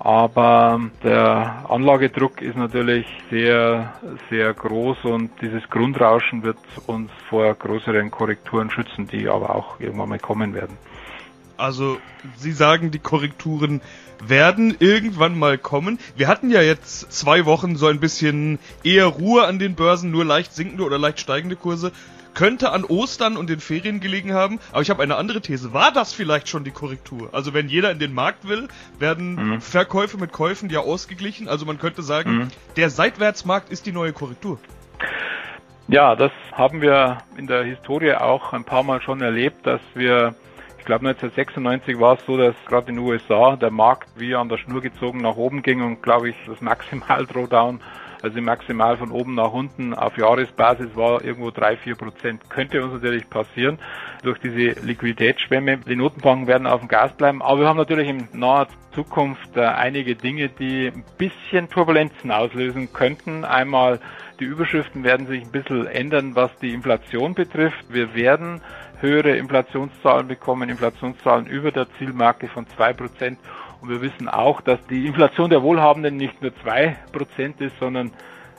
Aber 0.00 0.80
der 1.02 1.64
Anlagedruck 1.68 2.40
ist 2.40 2.56
natürlich 2.56 3.06
sehr, 3.30 3.92
sehr 4.30 4.54
groß 4.54 5.04
und 5.04 5.30
dieses 5.40 5.68
Grundrauschen 5.70 6.44
wird 6.44 6.58
uns 6.86 7.10
vor 7.28 7.52
größeren 7.54 8.10
Korrekturen 8.10 8.70
schützen, 8.70 9.08
die 9.08 9.28
aber 9.28 9.54
auch 9.54 9.80
irgendwann 9.80 10.10
mal 10.10 10.18
kommen 10.18 10.54
werden. 10.54 10.76
Also, 11.56 11.98
Sie 12.36 12.52
sagen, 12.52 12.92
die 12.92 13.00
Korrekturen 13.00 13.80
werden 14.24 14.76
irgendwann 14.78 15.36
mal 15.36 15.58
kommen. 15.58 15.98
Wir 16.16 16.28
hatten 16.28 16.50
ja 16.50 16.62
jetzt 16.62 17.12
zwei 17.12 17.46
Wochen 17.46 17.74
so 17.74 17.88
ein 17.88 17.98
bisschen 17.98 18.60
eher 18.84 19.06
Ruhe 19.06 19.44
an 19.44 19.58
den 19.58 19.74
Börsen, 19.74 20.12
nur 20.12 20.24
leicht 20.24 20.54
sinkende 20.54 20.84
oder 20.84 20.98
leicht 20.98 21.18
steigende 21.18 21.56
Kurse 21.56 21.90
könnte 22.34 22.70
an 22.70 22.84
Ostern 22.84 23.36
und 23.36 23.50
den 23.50 23.60
Ferien 23.60 24.00
gelegen 24.00 24.32
haben. 24.32 24.60
Aber 24.72 24.82
ich 24.82 24.90
habe 24.90 25.02
eine 25.02 25.16
andere 25.16 25.40
These. 25.40 25.72
War 25.72 25.92
das 25.92 26.12
vielleicht 26.12 26.48
schon 26.48 26.64
die 26.64 26.70
Korrektur? 26.70 27.30
Also 27.32 27.54
wenn 27.54 27.68
jeder 27.68 27.90
in 27.90 27.98
den 27.98 28.14
Markt 28.14 28.48
will, 28.48 28.68
werden 28.98 29.34
mhm. 29.34 29.60
Verkäufe 29.60 30.18
mit 30.18 30.32
Käufen 30.32 30.70
ja 30.70 30.80
ausgeglichen. 30.80 31.48
Also 31.48 31.66
man 31.66 31.78
könnte 31.78 32.02
sagen, 32.02 32.30
mhm. 32.30 32.48
der 32.76 32.90
Seitwärtsmarkt 32.90 33.70
ist 33.70 33.86
die 33.86 33.92
neue 33.92 34.12
Korrektur. 34.12 34.58
Ja, 35.88 36.16
das 36.16 36.32
haben 36.52 36.82
wir 36.82 37.18
in 37.36 37.46
der 37.46 37.64
Historie 37.64 38.12
auch 38.12 38.52
ein 38.52 38.64
paar 38.64 38.82
Mal 38.82 39.00
schon 39.00 39.22
erlebt, 39.22 39.66
dass 39.66 39.80
wir 39.94 40.34
ich 40.78 40.84
glaube 40.84 41.08
1996 41.08 41.98
war 41.98 42.18
es 42.18 42.26
so, 42.26 42.36
dass 42.36 42.54
gerade 42.66 42.90
in 42.90 42.96
den 42.96 43.04
USA 43.04 43.56
der 43.56 43.70
Markt 43.70 44.08
wie 44.16 44.34
an 44.34 44.48
der 44.48 44.58
Schnur 44.58 44.80
gezogen 44.80 45.20
nach 45.20 45.36
oben 45.36 45.62
ging 45.62 45.82
und 45.82 46.02
glaube 46.02 46.30
ich 46.30 46.36
das 46.46 46.60
Maximal 46.60 47.26
Drawdown 47.26 47.80
also 48.22 48.40
maximal 48.40 48.96
von 48.96 49.10
oben 49.10 49.34
nach 49.34 49.52
unten 49.52 49.94
auf 49.94 50.16
Jahresbasis 50.16 50.94
war 50.94 51.24
irgendwo 51.24 51.50
drei, 51.50 51.76
vier 51.76 51.94
Prozent. 51.94 52.48
Könnte 52.50 52.82
uns 52.82 52.94
natürlich 52.94 53.28
passieren 53.28 53.78
durch 54.22 54.38
diese 54.38 54.80
Liquiditätsschwemme. 54.84 55.78
Die 55.78 55.96
Notenbanken 55.96 56.46
werden 56.46 56.66
auf 56.66 56.80
dem 56.80 56.88
Gas 56.88 57.12
bleiben, 57.12 57.42
aber 57.42 57.60
wir 57.60 57.68
haben 57.68 57.76
natürlich 57.76 58.08
in 58.08 58.28
naher 58.32 58.68
Zukunft 58.94 59.56
äh, 59.56 59.60
einige 59.60 60.16
Dinge, 60.16 60.48
die 60.48 60.88
ein 60.88 61.04
bisschen 61.16 61.68
Turbulenzen 61.68 62.30
auslösen 62.32 62.92
könnten. 62.92 63.44
Einmal 63.44 64.00
die 64.40 64.44
Überschriften 64.44 65.04
werden 65.04 65.26
sich 65.26 65.42
ein 65.42 65.50
bisschen 65.50 65.86
ändern, 65.86 66.36
was 66.36 66.50
die 66.60 66.72
Inflation 66.72 67.34
betrifft. 67.34 67.92
Wir 67.92 68.14
werden 68.14 68.60
höhere 69.00 69.36
Inflationszahlen 69.36 70.28
bekommen, 70.28 70.68
Inflationszahlen 70.68 71.46
über 71.46 71.70
der 71.70 71.86
Zielmarke 71.98 72.48
von 72.48 72.66
zwei 72.68 72.92
Prozent 72.92 73.38
und 73.80 73.90
wir 73.90 74.02
wissen 74.02 74.28
auch, 74.28 74.60
dass 74.60 74.78
die 74.86 75.06
Inflation 75.06 75.50
der 75.50 75.62
Wohlhabenden 75.62 76.16
nicht 76.16 76.40
nur 76.42 76.52
zwei 76.62 76.96
Prozent 77.12 77.60
ist, 77.60 77.78
sondern 77.78 78.10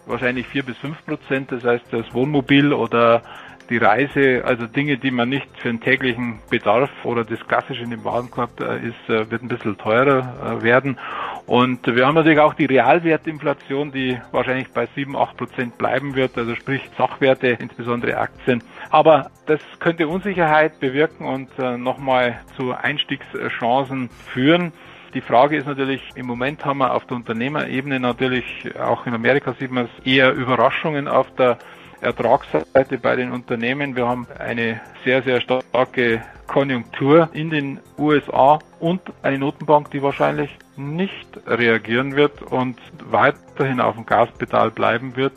wahrscheinlich 0.06 0.48
vier 0.48 0.64
bis 0.64 0.78
fünf 0.78 1.04
Prozent. 1.06 1.52
Das 1.52 1.64
heißt, 1.64 1.86
das 1.92 2.14
Wohnmobil 2.14 2.74
oder 2.74 3.22
die 3.70 3.78
Reise, 3.78 4.44
also 4.46 4.66
Dinge, 4.66 4.98
die 4.98 5.12
man 5.12 5.30
nicht 5.30 5.48
für 5.60 5.68
den 5.68 5.80
täglichen 5.80 6.40
Bedarf 6.50 6.90
oder 7.04 7.24
das 7.24 7.40
klassische 7.48 7.84
in 7.84 7.92
dem 7.92 8.04
Warenkorb 8.04 8.60
äh, 8.62 8.88
ist, 8.88 9.10
äh, 9.10 9.30
wird 9.30 9.44
ein 9.44 9.48
bisschen 9.48 9.78
teurer 9.78 10.58
äh, 10.60 10.64
werden. 10.64 10.98
Und 11.46 11.86
wir 11.86 12.06
haben 12.06 12.16
natürlich 12.16 12.40
auch 12.40 12.56
die 12.56 12.66
Realwertinflation, 12.66 13.92
die 13.92 14.20
wahrscheinlich 14.32 14.70
bei 14.72 14.88
sieben, 14.96 15.16
acht 15.16 15.38
Prozent 15.38 15.78
bleiben 15.78 16.16
wird, 16.16 16.38
also 16.38 16.56
sprich 16.56 16.82
Sachwerte, 16.98 17.48
insbesondere 17.60 18.18
Aktien. 18.18 18.64
Aber 18.90 19.32
das 19.46 19.60
könnte 19.80 20.08
Unsicherheit 20.08 20.80
bewirken 20.80 21.26
und 21.26 21.50
nochmal 21.58 22.40
zu 22.56 22.72
Einstiegschancen 22.74 24.10
führen. 24.32 24.74
Die 25.14 25.22
Frage 25.22 25.58
ist 25.58 25.66
natürlich, 25.66 26.02
im 26.14 26.28
Moment 26.28 26.64
haben 26.66 26.80
wir 26.80 26.94
auf 26.94 27.06
der 27.06 27.18
Unternehmerebene 27.18 28.00
natürlich, 28.00 28.46
auch 28.80 29.08
in 29.08 29.16
Amerika 29.16 29.56
sieht 29.60 29.72
man 29.72 29.86
es, 29.86 30.06
eher 30.06 30.34
Überraschungen 30.34 31.08
auf 31.08 31.34
der 31.36 31.58
Ertragsseite 32.02 33.00
bei 33.00 33.16
den 33.16 33.32
Unternehmen. 33.32 33.96
Wir 33.96 34.08
haben 34.08 34.28
eine 34.38 34.82
sehr, 35.04 35.24
sehr 35.24 35.42
starke 35.42 36.22
Konjunktur 36.46 37.30
in 37.34 37.50
den 37.50 37.80
USA 37.98 38.60
und 38.80 39.02
eine 39.24 39.40
Notenbank, 39.40 39.90
die 39.92 40.02
wahrscheinlich 40.04 40.56
nicht 40.78 41.28
reagieren 41.48 42.16
wird 42.16 42.44
und 42.44 42.78
weiterhin 43.04 43.82
auf 43.82 43.96
dem 43.96 44.06
Gaspedal 44.06 44.70
bleiben 44.70 45.16
wird. 45.16 45.34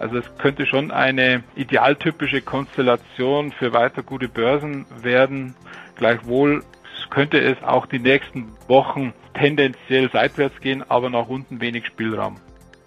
Also 0.00 0.18
es 0.18 0.36
könnte 0.38 0.66
schon 0.66 0.90
eine 0.90 1.44
idealtypische 1.54 2.42
Konstellation 2.42 3.52
für 3.52 3.72
weiter 3.72 4.02
gute 4.02 4.28
Börsen 4.28 4.84
werden. 5.00 5.54
Gleichwohl 5.96 6.64
könnte 7.12 7.38
es 7.38 7.62
auch 7.62 7.84
die 7.84 7.98
nächsten 7.98 8.46
Wochen 8.68 9.12
tendenziell 9.34 10.10
seitwärts 10.10 10.58
gehen, 10.62 10.82
aber 10.88 11.10
nach 11.10 11.28
unten 11.28 11.60
wenig 11.60 11.86
Spielraum. 11.86 12.36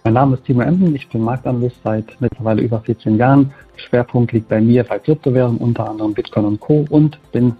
Mein 0.03 0.13
Name 0.13 0.35
ist 0.35 0.45
Timo 0.45 0.61
Emden, 0.61 0.95
ich 0.95 1.07
bin 1.09 1.21
Marktanalyst 1.21 1.77
seit 1.83 2.19
mittlerweile 2.19 2.63
über 2.63 2.81
14 2.81 3.17
Jahren. 3.17 3.53
Schwerpunkt 3.77 4.31
liegt 4.31 4.49
bei 4.49 4.59
mir 4.59 4.83
bei 4.83 4.97
Kryptowährungen, 4.97 5.59
unter 5.59 5.87
anderem 5.87 6.15
Bitcoin 6.15 6.45
und 6.45 6.59
Co. 6.59 6.87
und 6.89 7.19
bin 7.31 7.55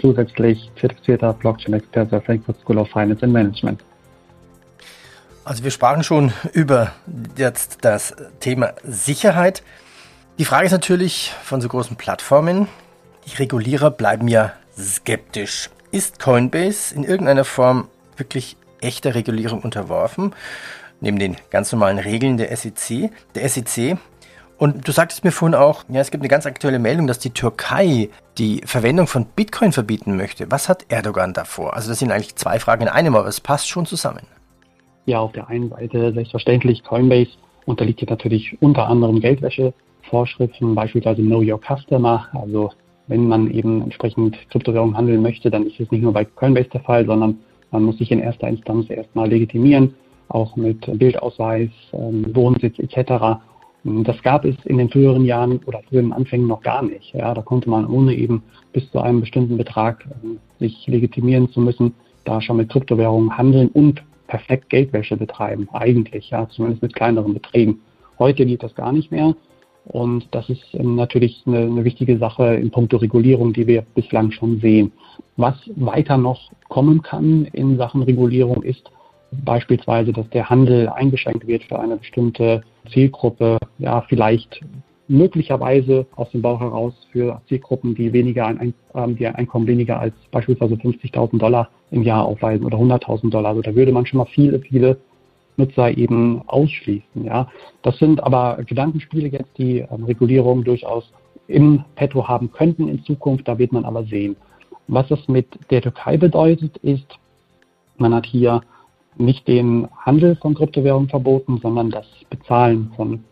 zusätzlich 0.00 0.70
zertifizierter 0.80 1.32
Blockchain-Experte 1.34 2.10
der 2.10 2.22
Frankfurt 2.22 2.58
School 2.60 2.78
of 2.78 2.88
Finance 2.90 3.22
and 3.22 3.32
Management. 3.32 3.84
Also 5.44 5.62
wir 5.62 5.70
sprachen 5.70 6.02
schon 6.02 6.32
über 6.52 6.94
jetzt 7.36 7.84
das 7.84 8.16
Thema 8.40 8.74
Sicherheit. 8.82 9.62
Die 10.38 10.44
Frage 10.44 10.66
ist 10.66 10.72
natürlich 10.72 11.32
von 11.44 11.60
so 11.60 11.68
großen 11.68 11.96
Plattformen, 11.96 12.66
die 13.26 13.36
Regulierer 13.36 13.92
bleiben 13.92 14.26
ja 14.26 14.52
skeptisch. 14.76 15.70
Ist 15.90 16.18
Coinbase 16.18 16.94
in 16.94 17.02
irgendeiner 17.02 17.44
Form 17.44 17.88
wirklich 18.18 18.56
echter 18.82 19.14
Regulierung 19.14 19.62
unterworfen? 19.62 20.34
Neben 21.00 21.18
den 21.18 21.36
ganz 21.48 21.72
normalen 21.72 21.98
Regeln 21.98 22.36
der 22.36 22.54
SEC, 22.54 23.10
der 23.34 23.48
SEC. 23.48 23.96
Und 24.58 24.86
du 24.86 24.92
sagtest 24.92 25.24
mir 25.24 25.30
vorhin 25.30 25.54
auch, 25.54 25.84
ja, 25.88 26.00
es 26.00 26.10
gibt 26.10 26.22
eine 26.22 26.28
ganz 26.28 26.44
aktuelle 26.44 26.78
Meldung, 26.78 27.06
dass 27.06 27.20
die 27.20 27.30
Türkei 27.30 28.10
die 28.36 28.60
Verwendung 28.66 29.06
von 29.06 29.24
Bitcoin 29.24 29.72
verbieten 29.72 30.16
möchte. 30.16 30.50
Was 30.50 30.68
hat 30.68 30.84
Erdogan 30.90 31.32
davor? 31.32 31.74
Also 31.74 31.88
das 31.88 32.00
sind 32.00 32.12
eigentlich 32.12 32.36
zwei 32.36 32.58
Fragen 32.58 32.82
in 32.82 32.88
einem, 32.88 33.16
aber 33.16 33.28
es 33.28 33.40
passt 33.40 33.68
schon 33.68 33.86
zusammen. 33.86 34.26
Ja, 35.06 35.20
auf 35.20 35.32
der 35.32 35.48
einen 35.48 35.70
Seite 35.70 36.12
selbstverständlich, 36.12 36.84
Coinbase 36.84 37.30
unterliegt 37.64 38.00
hier 38.00 38.10
natürlich 38.10 38.60
unter 38.60 38.88
anderem 38.88 39.20
Geldwäschevorschriften, 39.20 40.74
beispielsweise 40.74 41.22
Know 41.22 41.40
Your 41.40 41.60
Customer, 41.60 42.28
also 42.34 42.72
wenn 43.08 43.26
man 43.26 43.50
eben 43.50 43.82
entsprechend 43.82 44.36
Kryptowährungen 44.50 44.96
handeln 44.96 45.22
möchte, 45.22 45.50
dann 45.50 45.66
ist 45.66 45.80
es 45.80 45.90
nicht 45.90 46.02
nur 46.02 46.12
bei 46.12 46.24
Coinbase 46.24 46.68
der 46.70 46.80
Fall, 46.80 47.06
sondern 47.06 47.38
man 47.70 47.82
muss 47.82 47.98
sich 47.98 48.10
in 48.10 48.20
erster 48.20 48.48
Instanz 48.48 48.88
erstmal 48.88 49.28
legitimieren 49.28 49.94
auch 50.28 50.56
mit 50.56 50.80
Bildausweis, 50.98 51.70
ähm, 51.92 52.24
Wohnsitz 52.34 52.78
etc. 52.78 53.40
Das 53.84 54.22
gab 54.22 54.44
es 54.44 54.56
in 54.64 54.78
den 54.78 54.90
früheren 54.90 55.24
Jahren 55.24 55.60
oder 55.66 55.80
früheren 55.88 56.12
Anfängen 56.12 56.46
noch 56.46 56.62
gar 56.62 56.82
nicht. 56.82 57.14
Ja, 57.14 57.32
da 57.32 57.42
konnte 57.42 57.70
man 57.70 57.86
ohne 57.86 58.14
eben 58.14 58.42
bis 58.72 58.90
zu 58.90 59.00
einem 59.00 59.20
bestimmten 59.20 59.56
Betrag 59.56 60.06
äh, 60.06 60.36
sich 60.60 60.86
legitimieren 60.86 61.50
zu 61.50 61.60
müssen, 61.60 61.94
da 62.24 62.40
schon 62.40 62.58
mit 62.58 62.68
Kryptowährungen 62.70 63.36
handeln 63.36 63.68
und 63.68 64.02
perfekt 64.26 64.68
Geldwäsche 64.68 65.16
betreiben, 65.16 65.68
eigentlich, 65.72 66.30
ja, 66.30 66.46
zumindest 66.50 66.82
mit 66.82 66.94
kleineren 66.94 67.32
Beträgen. 67.32 67.80
Heute 68.18 68.44
geht 68.44 68.62
das 68.62 68.74
gar 68.74 68.92
nicht 68.92 69.10
mehr. 69.10 69.34
Und 69.88 70.28
das 70.32 70.48
ist 70.50 70.62
ähm, 70.74 70.96
natürlich 70.96 71.42
eine, 71.46 71.60
eine, 71.60 71.84
wichtige 71.84 72.18
Sache 72.18 72.54
in 72.54 72.70
puncto 72.70 72.98
Regulierung, 72.98 73.52
die 73.52 73.66
wir 73.66 73.82
bislang 73.94 74.30
schon 74.30 74.60
sehen. 74.60 74.92
Was 75.36 75.54
weiter 75.76 76.18
noch 76.18 76.50
kommen 76.68 77.02
kann 77.02 77.46
in 77.52 77.78
Sachen 77.78 78.02
Regulierung 78.02 78.62
ist 78.62 78.90
beispielsweise, 79.32 80.12
dass 80.12 80.28
der 80.30 80.48
Handel 80.48 80.88
eingeschränkt 80.88 81.46
wird 81.46 81.64
für 81.64 81.78
eine 81.78 81.96
bestimmte 81.96 82.62
Zielgruppe, 82.92 83.58
ja, 83.78 84.02
vielleicht 84.08 84.60
möglicherweise 85.08 86.06
aus 86.16 86.30
dem 86.30 86.42
Bauch 86.42 86.60
heraus 86.60 86.92
für 87.10 87.40
Zielgruppen, 87.48 87.94
die 87.94 88.12
weniger 88.12 88.46
ein, 88.46 88.74
ähm, 88.94 89.16
die 89.16 89.26
ein 89.26 89.36
Einkommen 89.36 89.66
weniger 89.66 89.98
als 89.98 90.14
beispielsweise 90.30 90.74
50.000 90.74 91.38
Dollar 91.38 91.70
im 91.90 92.02
Jahr 92.02 92.26
aufweisen 92.26 92.66
oder 92.66 92.76
100.000 92.76 93.30
Dollar. 93.30 93.50
Also 93.50 93.62
da 93.62 93.74
würde 93.74 93.92
man 93.92 94.04
schon 94.04 94.18
mal 94.18 94.26
viele, 94.26 94.60
viele 94.60 94.98
Nutzer 95.58 95.96
eben 95.96 96.42
ausschließen. 96.46 97.24
Ja, 97.24 97.48
das 97.82 97.98
sind 97.98 98.22
aber 98.22 98.62
Gedankenspiele 98.64 99.28
jetzt, 99.28 99.56
die 99.58 99.80
ähm, 99.80 100.04
Regulierung 100.04 100.64
durchaus 100.64 101.10
im 101.48 101.84
Petto 101.96 102.26
haben 102.28 102.52
könnten 102.52 102.88
in 102.88 103.02
Zukunft. 103.04 103.48
Da 103.48 103.58
wird 103.58 103.72
man 103.72 103.84
aber 103.84 104.04
sehen. 104.04 104.36
Was 104.86 105.08
das 105.08 105.28
mit 105.28 105.46
der 105.70 105.82
Türkei 105.82 106.16
bedeutet, 106.16 106.76
ist, 106.78 107.18
man 107.98 108.14
hat 108.14 108.26
hier 108.26 108.62
nicht 109.16 109.48
den 109.48 109.88
Handel 109.96 110.36
von 110.36 110.54
Kryptowährungen 110.54 111.08
verboten, 111.08 111.58
sondern 111.60 111.90
das 111.90 112.06
Bezahlen 112.30 112.92
von 112.96 113.24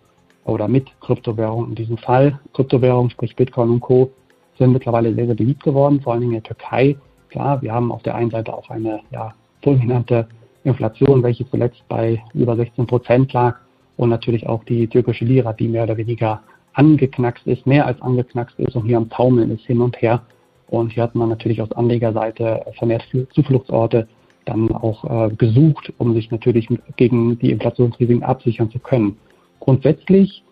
oder 0.45 0.69
mit 0.69 0.89
Kryptowährungen. 1.01 1.71
In 1.71 1.75
diesem 1.75 1.99
Fall 1.99 2.39
Kryptowährungen, 2.53 3.11
sprich 3.11 3.37
Bitcoin 3.37 3.71
und 3.71 3.81
Co., 3.81 4.11
sind 4.59 4.73
mittlerweile 4.73 5.15
sehr, 5.15 5.27
sehr 5.27 5.35
beliebt 5.35 5.63
geworden, 5.63 6.01
vor 6.01 6.13
allen 6.13 6.23
Dingen 6.23 6.35
in 6.35 6.43
der 6.43 6.55
Türkei. 6.55 6.97
Klar, 7.29 7.61
wir 7.63 7.73
haben 7.73 7.93
auf 7.93 8.03
der 8.03 8.15
einen 8.15 8.31
Seite 8.31 8.55
auch 8.55 8.71
eine 8.71 9.01
ja, 9.11 9.35
fulminante 9.63 10.29
Inflation, 10.67 11.23
welche 11.23 11.49
zuletzt 11.49 11.83
bei 11.89 12.23
über 12.35 12.57
16 12.57 12.87
Prozent 12.87 13.33
lag 13.33 13.57
und 13.97 14.11
natürlich 14.11 14.47
auch 14.47 14.65
die 14.65 14.87
türkische 14.89 15.25
Lira, 15.25 15.53
die 15.53 15.69
mehr 15.69 15.85
oder 15.85 15.97
weniger 15.97 16.43
angeknackst 16.75 17.47
ist, 17.47 17.67
mehr 17.67 17.87
als 17.87 18.01
angeknackst 18.03 18.59
ist 18.59 18.77
und 18.77 18.85
hier 18.85 18.99
am 18.99 19.09
Taumeln 19.09 19.51
ist 19.51 19.65
hin 19.65 19.81
und 19.81 20.01
her. 20.03 20.23
Und 20.69 20.93
hier 20.93 21.05
hat 21.05 21.15
man 21.15 21.29
natürlich 21.29 21.63
aus 21.63 21.73
Anlegerseite 21.73 22.65
vermehrt 22.77 23.05
Zufluchtsorte 23.31 24.09
dann 24.45 24.71
auch 24.73 25.05
äh, 25.05 25.35
gesucht, 25.35 25.93
um 25.99 26.15
sich 26.15 26.31
natürlich 26.31 26.69
gegen 26.97 27.39
die 27.39 27.51
Inflationsrisiken 27.51 28.23
absichern 28.23 28.71
zu 28.71 28.79
können. 28.79 29.17
Grundsätzlich 29.61 30.45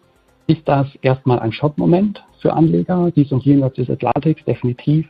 ist 0.47 0.67
das 0.67 0.87
erstmal 1.03 1.39
ein 1.41 1.53
Schockmoment 1.53 2.25
für 2.41 2.53
Anleger, 2.53 3.11
dies 3.15 3.33
und 3.33 3.45
jenseits 3.45 3.77
des 3.77 3.91
Atlantiks, 3.91 4.45
definitiv. 4.45 5.07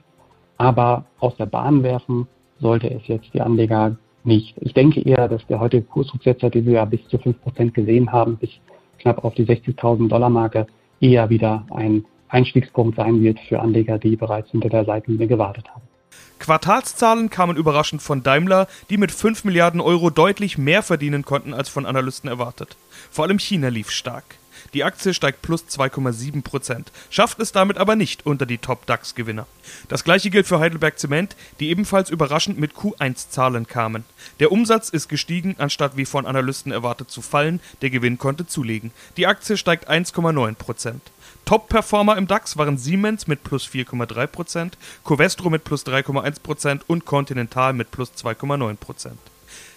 Aber 0.56 1.04
aus 1.18 1.37
der 1.37 1.46
Bahn 1.46 1.82
werfen 1.82 2.26
sollte 2.61 2.88
es 2.90 3.06
jetzt 3.08 3.32
die 3.34 3.40
Anleger 3.40 3.96
nicht. 4.24 4.54
Ich 4.60 4.74
denke 4.74 5.00
eher, 5.00 5.28
dass 5.28 5.46
der 5.46 5.60
heutige 5.60 5.82
Kursrücksetzer, 5.82 6.50
den 6.50 6.66
wir 6.66 6.74
ja 6.74 6.84
bis 6.84 7.06
zu 7.08 7.16
5% 7.16 7.70
gesehen 7.70 8.12
haben, 8.12 8.36
bis 8.36 8.50
knapp 8.98 9.24
auf 9.24 9.34
die 9.34 9.44
60.000 9.44 10.08
Dollar 10.08 10.30
Marke, 10.30 10.66
eher 11.00 11.30
wieder 11.30 11.66
ein 11.70 12.04
Einstiegspunkt 12.28 12.96
sein 12.96 13.22
wird 13.22 13.38
für 13.48 13.60
Anleger, 13.60 13.98
die 13.98 14.16
bereits 14.16 14.50
hinter 14.50 14.68
der 14.68 14.84
Seitenlinie 14.84 15.28
gewartet 15.28 15.68
haben. 15.68 15.82
Quartalszahlen 16.38 17.30
kamen 17.30 17.56
überraschend 17.56 18.02
von 18.02 18.22
Daimler, 18.22 18.66
die 18.90 18.98
mit 18.98 19.12
5 19.12 19.44
Milliarden 19.44 19.80
Euro 19.80 20.10
deutlich 20.10 20.58
mehr 20.58 20.82
verdienen 20.82 21.24
konnten 21.24 21.54
als 21.54 21.68
von 21.68 21.86
Analysten 21.86 22.28
erwartet. 22.28 22.76
Vor 23.10 23.24
allem 23.24 23.38
China 23.38 23.68
lief 23.68 23.90
stark. 23.90 24.24
Die 24.74 24.82
Aktie 24.82 25.14
steigt 25.14 25.40
plus 25.40 25.64
2,7 25.70 26.42
Prozent, 26.42 26.90
schafft 27.08 27.38
es 27.38 27.52
damit 27.52 27.78
aber 27.78 27.94
nicht 27.94 28.26
unter 28.26 28.44
die 28.44 28.58
Top-DAX-Gewinner. 28.58 29.46
Das 29.86 30.02
gleiche 30.02 30.30
gilt 30.30 30.48
für 30.48 30.58
Heidelberg 30.58 30.98
Zement, 30.98 31.36
die 31.60 31.70
ebenfalls 31.70 32.10
überraschend 32.10 32.58
mit 32.58 32.72
Q1-Zahlen 32.72 33.68
kamen. 33.68 34.04
Der 34.40 34.50
Umsatz 34.50 34.88
ist 34.88 35.08
gestiegen, 35.08 35.54
anstatt 35.58 35.96
wie 35.96 36.04
von 36.04 36.26
Analysten 36.26 36.72
erwartet 36.72 37.08
zu 37.08 37.22
fallen, 37.22 37.60
der 37.82 37.90
Gewinn 37.90 38.18
konnte 38.18 38.48
zulegen. 38.48 38.90
Die 39.16 39.28
Aktie 39.28 39.56
steigt 39.56 39.88
1,9 39.88 40.54
Prozent. 40.54 41.02
Top-Performer 41.44 42.16
im 42.16 42.26
DAX 42.26 42.56
waren 42.56 42.76
Siemens 42.76 43.28
mit 43.28 43.44
plus 43.44 43.66
4,3%, 43.66 44.72
Covestro 45.04 45.50
mit 45.50 45.62
plus 45.62 45.86
3,1% 45.86 46.80
und 46.88 47.04
Continental 47.04 47.74
mit 47.74 47.92
plus 47.92 48.10
2,9%. 48.12 49.10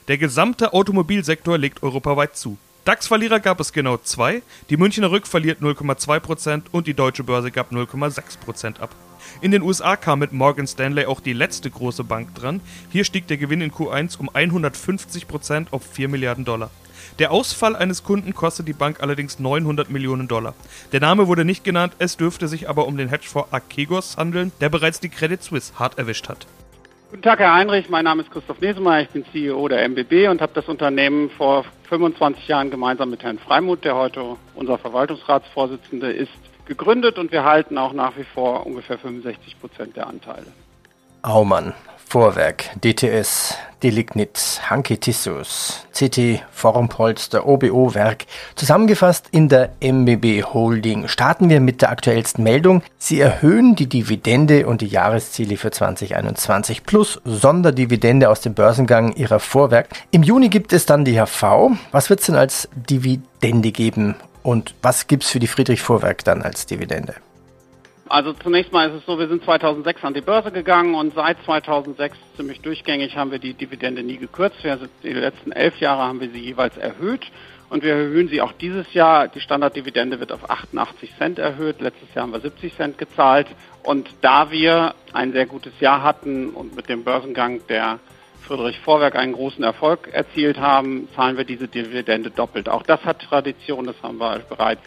Der 0.07 0.17
gesamte 0.17 0.73
Automobilsektor 0.73 1.57
legt 1.57 1.83
europaweit 1.83 2.35
zu. 2.35 2.57
DAX-Verlierer 2.88 3.41
gab 3.41 3.60
es 3.60 3.74
genau 3.74 3.98
zwei, 3.98 4.41
die 4.70 4.77
Münchner 4.77 5.12
Rück 5.12 5.27
verliert 5.27 5.60
0,2% 5.62 6.67
und 6.72 6.88
die 6.88 6.94
Deutsche 6.94 7.25
Börse 7.25 7.51
gab 7.51 7.74
0,6% 7.74 8.79
ab. 8.79 8.96
In 9.41 9.51
den 9.51 9.62
USA 9.62 9.98
kam 9.98 10.20
mit 10.20 10.32
Morgan 10.32 10.67
Stanley 10.67 11.06
auch 11.06 11.20
die 11.20 11.34
letzte 11.34 11.70
große 11.70 12.06
Bank 12.06 12.34
dran. 12.36 12.62
Hier 12.89 13.03
stieg 13.03 13.27
der 13.27 13.36
Gewinn 13.36 13.60
in 13.60 13.74
Q1 13.74 14.17
um 14.20 14.29
150% 14.29 15.65
auf 15.72 15.84
4 15.86 16.08
Milliarden 16.08 16.46
Dollar. 16.46 16.70
Der 17.20 17.32
Ausfall 17.32 17.75
eines 17.75 18.06
Kunden 18.06 18.34
kostet 18.34 18.70
die 18.70 18.74
Bank 18.74 19.01
allerdings 19.01 19.38
900 19.38 19.89
Millionen 19.89 20.29
Dollar. 20.29 20.53
Der 20.94 21.01
Name 21.01 21.27
wurde 21.27 21.44
nicht 21.44 21.65
genannt, 21.65 21.91
es 22.00 22.15
dürfte 22.15 22.48
sich 22.48 22.70
aber 22.70 22.88
um 22.88 22.96
den 22.96 23.10
Hedgefonds 23.10 23.51
Archegos 23.51 24.15
handeln, 24.15 24.53
der 24.62 24.70
bereits 24.70 25.01
die 25.01 25.10
Credit 25.10 25.44
Suisse 25.44 25.74
hart 25.77 25.98
erwischt 25.98 26.29
hat. 26.29 26.48
Guten 27.09 27.21
Tag, 27.21 27.39
Herr 27.39 27.53
Heinrich. 27.53 27.89
Mein 27.89 28.03
Name 28.03 28.21
ist 28.21 28.31
Christoph 28.31 28.59
Nesemeyer. 28.59 29.03
Ich 29.03 29.09
bin 29.09 29.23
CEO 29.31 29.65
der 29.69 29.87
MBB 29.87 30.27
und 30.27 30.41
habe 30.41 30.51
das 30.53 30.67
Unternehmen 30.67 31.29
vor 31.29 31.63
25 31.83 32.49
Jahren 32.49 32.69
gemeinsam 32.69 33.09
mit 33.09 33.23
Herrn 33.23 33.39
Freimuth, 33.39 33.85
der 33.85 33.95
heute 33.95 34.35
unser 34.55 34.77
Verwaltungsratsvorsitzende 34.77 36.11
ist, 36.11 36.33
gegründet 36.65 37.17
und 37.17 37.31
wir 37.31 37.45
halten 37.45 37.77
auch 37.77 37.93
nach 37.93 38.17
wie 38.17 38.25
vor 38.25 38.65
ungefähr 38.65 38.97
65 38.97 39.57
Prozent 39.57 39.95
der 39.95 40.07
Anteile. 40.07 40.47
Aumann, 41.21 41.73
Vorwerk, 42.09 42.69
DTS, 42.81 43.57
Delignit, 43.83 44.61
Hanke 44.69 44.97
Tissus, 44.97 45.85
CT, 45.93 46.41
Formpolster, 46.51 47.45
OBO 47.45 47.93
Werk. 47.93 48.25
Zusammengefasst 48.55 49.27
in 49.31 49.49
der 49.49 49.71
MBB 49.81 50.43
Holding 50.43 51.09
starten 51.09 51.49
wir 51.49 51.59
mit 51.59 51.81
der 51.81 51.89
aktuellsten 51.89 52.43
Meldung. 52.43 52.81
Sie 52.97 53.19
erhöhen 53.19 53.75
die 53.75 53.87
Dividende 53.87 54.67
und 54.67 54.79
die 54.79 54.87
Jahresziele 54.87 55.57
für 55.57 55.69
2021 55.69 56.85
plus 56.85 57.19
Sonderdividende 57.25 58.29
aus 58.29 58.39
dem 58.39 58.53
Börsengang 58.53 59.13
ihrer 59.13 59.41
Vorwerk. 59.41 59.89
Im 60.11 60.23
Juni 60.23 60.47
gibt 60.47 60.71
es 60.71 60.85
dann 60.85 61.03
die 61.03 61.19
HV. 61.19 61.71
Was 61.91 62.09
wird 62.09 62.21
es 62.21 62.27
denn 62.27 62.35
als 62.35 62.69
Dividende 62.73 63.73
geben 63.73 64.15
und 64.43 64.75
was 64.81 65.07
gibt 65.07 65.23
es 65.23 65.29
für 65.29 65.39
die 65.39 65.47
Friedrich 65.47 65.81
Vorwerk 65.81 66.23
dann 66.23 66.41
als 66.41 66.65
Dividende? 66.65 67.15
Also 68.09 68.33
zunächst 68.33 68.71
mal 68.71 68.89
ist 68.89 68.95
es 68.95 69.05
so, 69.05 69.19
wir 69.19 69.27
sind 69.27 69.43
2006 69.43 70.03
an 70.03 70.13
die 70.13 70.21
Börse 70.21 70.51
gegangen 70.51 70.95
und 70.95 71.13
seit 71.13 71.41
2006 71.43 72.17
ziemlich 72.35 72.61
durchgängig 72.61 73.17
haben 73.17 73.31
wir 73.31 73.39
die 73.39 73.53
Dividende 73.53 74.03
nie 74.03 74.17
gekürzt. 74.17 74.63
Wir 74.63 74.77
sind, 74.77 74.91
die 75.03 75.13
letzten 75.13 75.51
elf 75.51 75.79
Jahre 75.79 76.03
haben 76.03 76.19
wir 76.19 76.29
sie 76.29 76.39
jeweils 76.39 76.77
erhöht 76.77 77.25
und 77.69 77.83
wir 77.83 77.93
erhöhen 77.93 78.29
sie 78.29 78.41
auch 78.41 78.53
dieses 78.53 78.93
Jahr. 78.93 79.27
Die 79.27 79.41
Standarddividende 79.41 80.19
wird 80.19 80.31
auf 80.31 80.49
88 80.49 81.15
Cent 81.17 81.39
erhöht. 81.39 81.81
Letztes 81.81 82.13
Jahr 82.13 82.23
haben 82.23 82.33
wir 82.33 82.39
70 82.39 82.75
Cent 82.75 82.97
gezahlt. 82.97 83.47
Und 83.83 84.09
da 84.21 84.51
wir 84.51 84.95
ein 85.13 85.33
sehr 85.33 85.45
gutes 85.45 85.73
Jahr 85.79 86.03
hatten 86.03 86.49
und 86.51 86.75
mit 86.75 86.87
dem 86.87 87.03
Börsengang 87.03 87.61
der 87.67 87.99
Friedrich 88.41 88.79
Vorwerk 88.79 89.17
einen 89.17 89.33
großen 89.33 89.63
Erfolg 89.63 90.07
erzielt 90.13 90.57
haben, 90.57 91.09
zahlen 91.13 91.35
wir 91.35 91.43
diese 91.43 91.67
Dividende 91.67 92.31
doppelt. 92.31 92.69
Auch 92.69 92.83
das 92.83 93.03
hat 93.03 93.21
Tradition, 93.21 93.85
das 93.85 94.01
haben 94.01 94.19
wir 94.19 94.39
bereits 94.47 94.83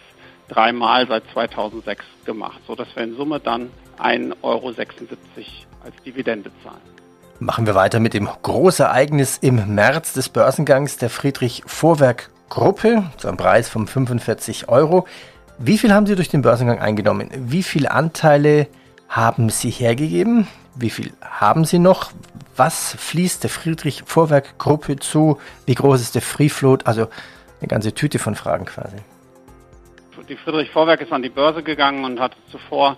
dreimal 0.49 1.07
seit 1.07 1.25
2006 1.33 2.05
gemacht, 2.31 2.61
sodass 2.67 2.87
wir 2.95 3.03
in 3.03 3.17
Summe 3.17 3.41
dann 3.41 3.71
1,76 3.99 4.35
Euro 4.43 4.69
als 4.69 5.95
Dividende 6.07 6.51
zahlen. 6.63 6.81
Machen 7.41 7.67
wir 7.67 7.75
weiter 7.75 7.99
mit 7.99 8.15
dem 8.15 8.29
Großereignis 8.43 9.39
im 9.39 9.75
März 9.75 10.13
des 10.13 10.29
Börsengangs 10.29 10.97
der 10.99 11.11
Friedrich 11.11 11.65
Vorwerk 11.67 12.31
Gruppe 12.49 13.05
zu 13.17 13.27
einem 13.27 13.37
Preis 13.37 13.69
von 13.69 13.87
45 13.87 14.69
Euro. 14.69 15.07
Wie 15.59 15.79
viel 15.79 15.93
haben 15.93 16.07
Sie 16.07 16.15
durch 16.15 16.29
den 16.29 16.43
Börsengang 16.43 16.79
eingenommen? 16.79 17.31
Wie 17.35 17.65
viele 17.65 17.91
Anteile 17.91 18.69
haben 19.09 19.51
Sie 19.51 19.71
hergegeben? 19.71 20.47
Wie 20.77 20.91
viel 20.91 21.13
haben 21.23 21.65
Sie 21.65 21.81
noch? 21.81 22.13
Was 22.57 22.95
fließt 22.97 23.43
der 23.43 23.51
Friedrich 23.51 24.05
Vorwerk 24.07 24.59
Gruppe 24.59 24.97
zu? 24.97 25.39
Wie 25.67 25.75
groß 25.75 26.01
ist 26.01 26.15
der 26.15 26.23
Free 26.23 26.49
Float? 26.49 26.87
Also 26.87 27.09
eine 27.61 27.69
ganze 27.69 27.93
Tüte 27.93 28.19
von 28.19 28.37
Fragen 28.37 28.67
quasi 28.67 28.97
die 30.31 30.37
Friedrich 30.37 30.71
Vorwerk 30.71 31.01
ist 31.01 31.13
an 31.13 31.23
die 31.23 31.29
Börse 31.29 31.63
gegangen 31.63 32.05
und 32.05 32.21
hat 32.21 32.37
zuvor 32.51 32.97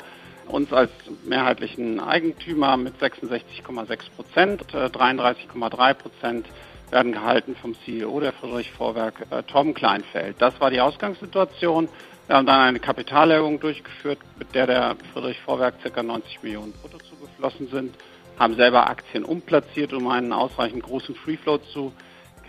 uns 0.48 0.70
als 0.72 0.90
mehrheitlichen 1.24 1.98
Eigentümer 1.98 2.76
mit 2.76 3.00
66,6 3.00 4.10
Prozent, 4.14 4.64
33,3 4.70 5.90
äh, 5.90 5.94
Prozent 5.94 6.46
werden 6.90 7.12
gehalten 7.12 7.56
vom 7.56 7.74
CEO 7.86 8.20
der 8.20 8.34
Friedrich 8.34 8.70
Vorwerk, 8.72 9.26
äh, 9.30 9.42
Tom 9.44 9.72
Kleinfeld. 9.72 10.36
Das 10.40 10.60
war 10.60 10.70
die 10.70 10.82
Ausgangssituation. 10.82 11.88
Wir 12.26 12.36
haben 12.36 12.46
dann 12.46 12.60
eine 12.60 12.80
Kapitalerhöhung 12.80 13.60
durchgeführt, 13.60 14.18
mit 14.38 14.54
der 14.54 14.66
der 14.66 14.96
Friedrich 15.14 15.40
Vorwerk 15.40 15.76
ca. 15.82 16.02
90 16.02 16.42
Millionen 16.42 16.72
brutto 16.72 16.98
zugeflossen 16.98 17.68
sind, 17.68 17.94
haben 18.38 18.56
selber 18.56 18.90
Aktien 18.90 19.24
umplatziert, 19.24 19.94
um 19.94 20.06
einen 20.08 20.34
ausreichend 20.34 20.82
großen 20.82 21.14
Free 21.14 21.38
Float 21.38 21.64
zu 21.72 21.92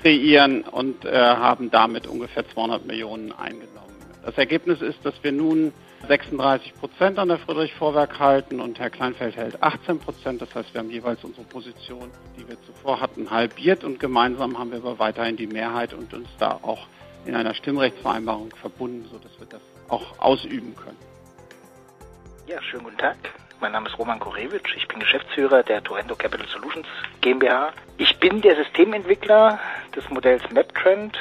kreieren 0.01 0.63
und 0.63 1.05
äh, 1.05 1.17
haben 1.17 1.71
damit 1.71 2.05
ungefähr 2.05 2.45
200 2.49 2.85
Millionen 2.85 3.31
eingenommen. 3.31 3.92
Das 4.23 4.37
Ergebnis 4.37 4.81
ist, 4.81 5.05
dass 5.05 5.21
wir 5.21 5.33
nun 5.33 5.73
36 6.07 6.73
Prozent 6.75 7.19
an 7.19 7.27
der 7.27 7.39
Friedrich-Vorwerk 7.39 8.19
halten 8.19 8.61
und 8.61 8.79
Herr 8.79 8.89
Kleinfeld 8.89 9.35
hält 9.35 9.61
18 9.61 9.99
Prozent. 9.99 10.41
Das 10.41 10.53
heißt, 10.55 10.73
wir 10.73 10.79
haben 10.79 10.89
jeweils 10.89 11.23
unsere 11.23 11.45
Position, 11.45 12.09
die 12.37 12.47
wir 12.47 12.57
zuvor 12.63 13.01
hatten, 13.01 13.29
halbiert 13.29 13.83
und 13.83 13.99
gemeinsam 13.99 14.57
haben 14.57 14.71
wir 14.71 14.77
aber 14.77 14.97
weiterhin 14.99 15.35
die 15.35 15.47
Mehrheit 15.47 15.93
und 15.93 16.13
uns 16.13 16.29
da 16.39 16.59
auch 16.61 16.87
in 17.25 17.35
einer 17.35 17.53
Stimmrechtsvereinbarung 17.53 18.51
verbunden, 18.55 19.07
sodass 19.11 19.31
wir 19.39 19.47
das 19.47 19.61
auch 19.89 20.19
ausüben 20.19 20.73
können. 20.75 20.97
Ja, 22.47 22.61
schönen 22.61 22.83
guten 22.85 22.97
Tag. 22.97 23.17
Mein 23.59 23.71
Name 23.71 23.87
ist 23.87 23.97
Roman 23.97 24.19
Korewitsch. 24.19 24.75
Ich 24.75 24.87
bin 24.87 24.99
Geschäftsführer 24.99 25.63
der 25.63 25.81
Torrento 25.83 26.15
Capital 26.15 26.47
Solutions 26.47 26.87
GmbH. 27.21 27.71
Ich 27.97 28.17
bin 28.19 28.41
der 28.41 28.55
Systementwickler 28.55 29.59
des 29.95 30.09
Modells 30.09 30.43
MapTrend. 30.51 31.17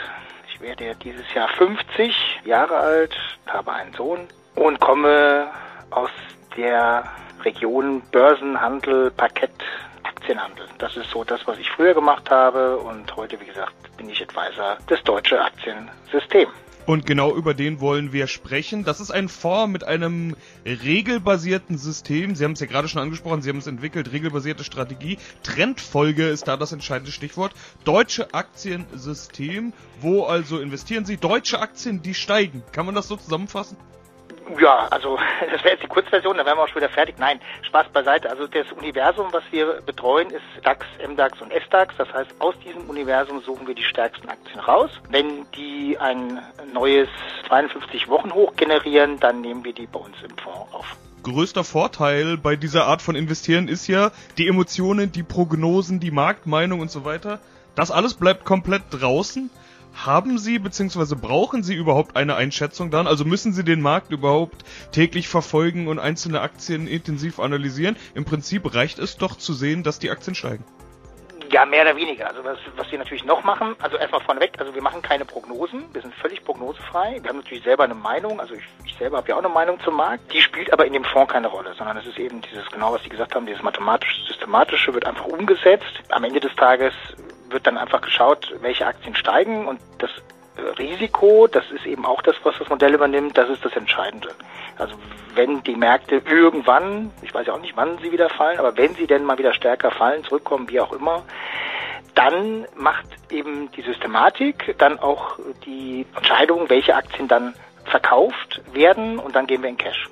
Werde 0.62 0.94
dieses 1.02 1.34
Jahr 1.34 1.48
50 1.48 2.14
Jahre 2.44 2.76
alt, 2.76 3.16
habe 3.48 3.72
einen 3.72 3.92
Sohn 3.94 4.28
und 4.54 4.78
komme 4.78 5.50
aus 5.90 6.10
der 6.56 7.02
Region 7.42 8.00
Börsenhandel, 8.12 9.10
Parkett, 9.10 9.50
Aktienhandel. 10.04 10.66
Das 10.78 10.96
ist 10.96 11.10
so 11.10 11.24
das, 11.24 11.44
was 11.48 11.58
ich 11.58 11.68
früher 11.68 11.94
gemacht 11.94 12.30
habe 12.30 12.76
und 12.78 13.14
heute, 13.16 13.40
wie 13.40 13.46
gesagt, 13.46 13.74
bin 13.96 14.08
ich 14.08 14.22
Advisor 14.22 14.78
des 14.88 15.02
Deutsche 15.02 15.42
Aktiensystems. 15.42 16.52
Und 16.84 17.06
genau 17.06 17.34
über 17.34 17.54
den 17.54 17.80
wollen 17.80 18.12
wir 18.12 18.26
sprechen. 18.26 18.84
Das 18.84 19.00
ist 19.00 19.12
ein 19.12 19.28
Fonds 19.28 19.72
mit 19.72 19.84
einem 19.84 20.34
regelbasierten 20.66 21.78
System. 21.78 22.34
Sie 22.34 22.44
haben 22.44 22.52
es 22.52 22.60
ja 22.60 22.66
gerade 22.66 22.88
schon 22.88 23.00
angesprochen, 23.02 23.42
Sie 23.42 23.50
haben 23.50 23.58
es 23.58 23.68
entwickelt, 23.68 24.10
regelbasierte 24.10 24.64
Strategie. 24.64 25.18
Trendfolge 25.44 26.26
ist 26.28 26.48
da 26.48 26.56
das 26.56 26.72
entscheidende 26.72 27.12
Stichwort. 27.12 27.52
Deutsche 27.84 28.34
Aktiensystem. 28.34 29.72
Wo 30.00 30.24
also 30.24 30.58
investieren 30.58 31.04
Sie? 31.04 31.16
Deutsche 31.16 31.60
Aktien, 31.60 32.02
die 32.02 32.14
steigen. 32.14 32.62
Kann 32.72 32.86
man 32.86 32.94
das 32.96 33.06
so 33.06 33.16
zusammenfassen? 33.16 33.76
Ja, 34.60 34.88
also 34.90 35.18
das 35.52 35.62
wäre 35.64 35.74
jetzt 35.74 35.82
die 35.82 35.88
Kurzversion, 35.88 36.36
dann 36.36 36.46
wären 36.46 36.58
wir 36.58 36.64
auch 36.64 36.68
schon 36.68 36.82
wieder 36.82 36.88
fertig. 36.88 37.16
Nein, 37.18 37.40
Spaß 37.66 37.88
beiseite. 37.92 38.30
Also 38.30 38.46
das 38.46 38.70
Universum, 38.72 39.28
was 39.32 39.42
wir 39.50 39.80
betreuen, 39.84 40.30
ist 40.30 40.42
DAX, 40.64 40.86
MDAX 41.06 41.40
und 41.40 41.52
SDAX. 41.52 41.94
Das 41.98 42.12
heißt, 42.12 42.30
aus 42.38 42.54
diesem 42.64 42.88
Universum 42.88 43.40
suchen 43.42 43.66
wir 43.66 43.74
die 43.74 43.84
stärksten 43.84 44.28
Aktien 44.28 44.60
raus. 44.60 44.90
Wenn 45.08 45.46
die 45.56 45.96
ein 45.98 46.40
neues 46.72 47.08
52-Wochen-Hoch 47.48 48.56
generieren, 48.56 49.18
dann 49.20 49.40
nehmen 49.40 49.64
wir 49.64 49.72
die 49.72 49.86
bei 49.86 50.00
uns 50.00 50.16
im 50.22 50.36
Fonds 50.38 50.72
auf. 50.72 50.96
Größter 51.22 51.62
Vorteil 51.62 52.36
bei 52.36 52.56
dieser 52.56 52.86
Art 52.86 53.00
von 53.00 53.14
Investieren 53.14 53.68
ist 53.68 53.86
ja 53.86 54.10
die 54.38 54.48
Emotionen, 54.48 55.12
die 55.12 55.22
Prognosen, 55.22 56.00
die 56.00 56.10
Marktmeinung 56.10 56.80
und 56.80 56.90
so 56.90 57.04
weiter. 57.04 57.38
Das 57.76 57.90
alles 57.92 58.14
bleibt 58.14 58.44
komplett 58.44 58.82
draußen. 58.90 59.48
Haben 59.94 60.38
Sie 60.38 60.58
bzw. 60.58 61.14
brauchen 61.14 61.62
Sie 61.62 61.74
überhaupt 61.74 62.16
eine 62.16 62.34
Einschätzung 62.34 62.90
dann? 62.90 63.06
Also 63.06 63.24
müssen 63.24 63.52
Sie 63.52 63.64
den 63.64 63.80
Markt 63.80 64.10
überhaupt 64.10 64.64
täglich 64.90 65.28
verfolgen 65.28 65.86
und 65.86 65.98
einzelne 65.98 66.40
Aktien 66.40 66.86
intensiv 66.86 67.38
analysieren? 67.38 67.96
Im 68.14 68.24
Prinzip 68.24 68.74
reicht 68.74 68.98
es 68.98 69.16
doch 69.16 69.36
zu 69.36 69.52
sehen, 69.52 69.82
dass 69.82 69.98
die 69.98 70.10
Aktien 70.10 70.34
steigen. 70.34 70.64
Ja, 71.52 71.66
mehr 71.66 71.82
oder 71.82 71.94
weniger. 71.96 72.26
Also 72.28 72.42
was, 72.44 72.56
was 72.76 72.90
wir 72.90 72.98
natürlich 72.98 73.26
noch 73.26 73.44
machen, 73.44 73.76
also 73.82 73.98
erstmal 73.98 74.22
vorneweg, 74.22 74.58
also 74.58 74.74
wir 74.74 74.80
machen 74.80 75.02
keine 75.02 75.26
Prognosen, 75.26 75.84
wir 75.92 76.00
sind 76.00 76.14
völlig 76.14 76.42
prognosefrei. 76.42 77.18
Wir 77.20 77.28
haben 77.28 77.36
natürlich 77.36 77.62
selber 77.62 77.84
eine 77.84 77.94
Meinung, 77.94 78.40
also 78.40 78.54
ich, 78.54 78.62
ich 78.86 78.96
selber 78.96 79.18
habe 79.18 79.28
ja 79.28 79.34
auch 79.34 79.40
eine 79.40 79.50
Meinung 79.50 79.78
zum 79.80 79.96
Markt. 79.96 80.32
Die 80.32 80.40
spielt 80.40 80.72
aber 80.72 80.86
in 80.86 80.94
dem 80.94 81.04
Fonds 81.04 81.30
keine 81.30 81.48
Rolle, 81.48 81.74
sondern 81.74 81.98
es 81.98 82.06
ist 82.06 82.18
eben 82.18 82.40
dieses, 82.40 82.66
genau 82.70 82.94
was 82.94 83.02
Sie 83.02 83.10
gesagt 83.10 83.34
haben, 83.34 83.44
dieses 83.44 83.62
mathematische, 83.62 84.22
systematische 84.26 84.94
wird 84.94 85.04
einfach 85.04 85.26
umgesetzt. 85.26 86.02
Am 86.08 86.24
Ende 86.24 86.40
des 86.40 86.56
Tages 86.56 86.94
wird 87.52 87.66
dann 87.66 87.78
einfach 87.78 88.00
geschaut, 88.00 88.54
welche 88.60 88.86
Aktien 88.86 89.14
steigen 89.14 89.66
und 89.66 89.80
das 89.98 90.10
Risiko, 90.78 91.46
das 91.46 91.64
ist 91.70 91.86
eben 91.86 92.04
auch 92.04 92.22
das, 92.22 92.36
was 92.42 92.54
das 92.58 92.68
Modell 92.68 92.94
übernimmt, 92.94 93.36
das 93.38 93.48
ist 93.48 93.64
das 93.64 93.74
Entscheidende. 93.74 94.28
Also 94.78 94.94
wenn 95.34 95.62
die 95.62 95.76
Märkte 95.76 96.22
irgendwann, 96.28 97.10
ich 97.22 97.32
weiß 97.32 97.46
ja 97.46 97.54
auch 97.54 97.60
nicht, 97.60 97.76
wann 97.76 97.98
sie 97.98 98.12
wieder 98.12 98.28
fallen, 98.28 98.58
aber 98.58 98.76
wenn 98.76 98.94
sie 98.94 99.06
denn 99.06 99.24
mal 99.24 99.38
wieder 99.38 99.54
stärker 99.54 99.90
fallen, 99.90 100.24
zurückkommen, 100.24 100.68
wie 100.68 100.80
auch 100.80 100.92
immer, 100.92 101.22
dann 102.14 102.66
macht 102.76 103.06
eben 103.30 103.70
die 103.72 103.82
Systematik 103.82 104.74
dann 104.78 104.98
auch 104.98 105.38
die 105.64 106.06
Entscheidung, 106.14 106.68
welche 106.68 106.94
Aktien 106.94 107.28
dann 107.28 107.54
verkauft 107.84 108.60
werden 108.72 109.18
und 109.18 109.34
dann 109.34 109.46
gehen 109.46 109.62
wir 109.62 109.70
in 109.70 109.78
Cash 109.78 110.08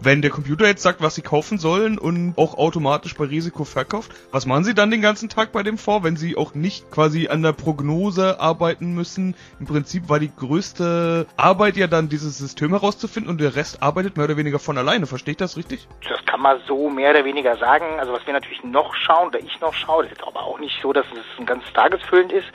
wenn 0.00 0.22
der 0.22 0.30
Computer 0.30 0.66
jetzt 0.66 0.82
sagt, 0.82 1.02
was 1.02 1.14
sie 1.14 1.22
kaufen 1.22 1.58
sollen 1.58 1.98
und 1.98 2.34
auch 2.36 2.56
automatisch 2.56 3.14
bei 3.16 3.24
Risiko 3.24 3.64
verkauft, 3.64 4.12
was 4.30 4.46
machen 4.46 4.64
sie 4.64 4.74
dann 4.74 4.90
den 4.90 5.02
ganzen 5.02 5.28
Tag 5.28 5.52
bei 5.52 5.62
dem 5.62 5.78
Fonds, 5.78 6.04
wenn 6.04 6.16
sie 6.16 6.36
auch 6.36 6.54
nicht 6.54 6.90
quasi 6.90 7.28
an 7.28 7.42
der 7.42 7.52
Prognose 7.52 8.40
arbeiten 8.40 8.94
müssen? 8.94 9.34
Im 9.58 9.66
Prinzip 9.66 10.08
war 10.08 10.20
die 10.20 10.30
größte 10.34 11.26
Arbeit 11.36 11.76
ja 11.76 11.86
dann, 11.86 12.08
dieses 12.08 12.38
System 12.38 12.70
herauszufinden 12.70 13.30
und 13.30 13.40
der 13.40 13.56
Rest 13.56 13.82
arbeitet 13.82 14.16
mehr 14.16 14.24
oder 14.26 14.36
weniger 14.36 14.58
von 14.58 14.78
alleine. 14.78 15.06
Verstehe 15.06 15.32
ich 15.32 15.38
das 15.38 15.56
richtig? 15.56 15.88
Das 16.08 16.24
kann 16.26 16.40
man 16.40 16.60
so 16.66 16.88
mehr 16.88 17.10
oder 17.10 17.24
weniger 17.24 17.56
sagen. 17.56 17.84
Also 17.98 18.12
was 18.12 18.26
wir 18.26 18.32
natürlich 18.32 18.62
noch 18.64 18.94
schauen, 18.94 19.28
oder 19.28 19.40
ich 19.40 19.60
noch 19.60 19.74
schaue, 19.74 20.04
das 20.04 20.12
ist 20.12 20.22
aber 20.22 20.42
auch 20.42 20.58
nicht 20.60 20.78
so, 20.80 20.92
dass 20.92 21.06
es 21.06 21.38
ein 21.38 21.46
ganz 21.46 21.64
tagesfüllend 21.72 22.32
ist, 22.32 22.46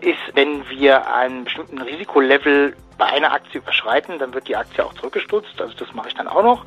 ist, 0.00 0.18
wenn 0.34 0.68
wir 0.68 1.12
einen 1.12 1.44
bestimmten 1.44 1.80
Risikolevel 1.80 2.74
bei 2.98 3.06
einer 3.06 3.32
Aktie 3.32 3.60
überschreiten, 3.60 4.18
dann 4.18 4.32
wird 4.34 4.48
die 4.48 4.56
Aktie 4.56 4.84
auch 4.84 4.94
zurückgestutzt. 4.94 5.60
Also 5.60 5.74
das 5.78 5.92
mache 5.94 6.08
ich 6.08 6.14
dann 6.14 6.28
auch 6.28 6.42
noch. 6.42 6.64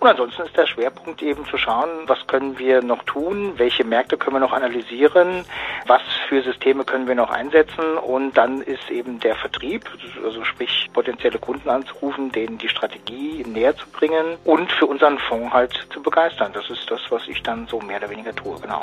Und 0.00 0.08
ansonsten 0.08 0.42
ist 0.42 0.56
der 0.56 0.66
Schwerpunkt 0.66 1.22
eben 1.22 1.44
zu 1.46 1.56
schauen, 1.56 1.88
was 2.06 2.26
können 2.26 2.58
wir 2.58 2.82
noch 2.82 3.02
tun, 3.04 3.54
welche 3.56 3.84
Märkte 3.84 4.16
können 4.16 4.36
wir 4.36 4.40
noch 4.40 4.52
analysieren, 4.52 5.44
was 5.86 6.02
für 6.28 6.42
Systeme 6.42 6.84
können 6.84 7.06
wir 7.06 7.14
noch 7.14 7.30
einsetzen 7.30 7.96
und 7.98 8.36
dann 8.36 8.60
ist 8.62 8.90
eben 8.90 9.20
der 9.20 9.34
Vertrieb, 9.36 9.88
also 10.24 10.44
sprich 10.44 10.90
potenzielle 10.92 11.38
Kunden 11.38 11.68
anzurufen, 11.68 12.30
denen 12.32 12.58
die 12.58 12.68
Strategie 12.68 13.44
näher 13.46 13.76
zu 13.76 13.86
bringen 13.88 14.36
und 14.44 14.70
für 14.72 14.86
unseren 14.86 15.18
Fonds 15.18 15.52
halt 15.52 15.86
zu 15.92 16.02
begeistern. 16.02 16.52
Das 16.52 16.68
ist 16.70 16.90
das, 16.90 17.00
was 17.10 17.26
ich 17.28 17.42
dann 17.42 17.66
so 17.66 17.80
mehr 17.80 17.98
oder 17.98 18.10
weniger 18.10 18.34
tue, 18.34 18.58
genau. 18.60 18.80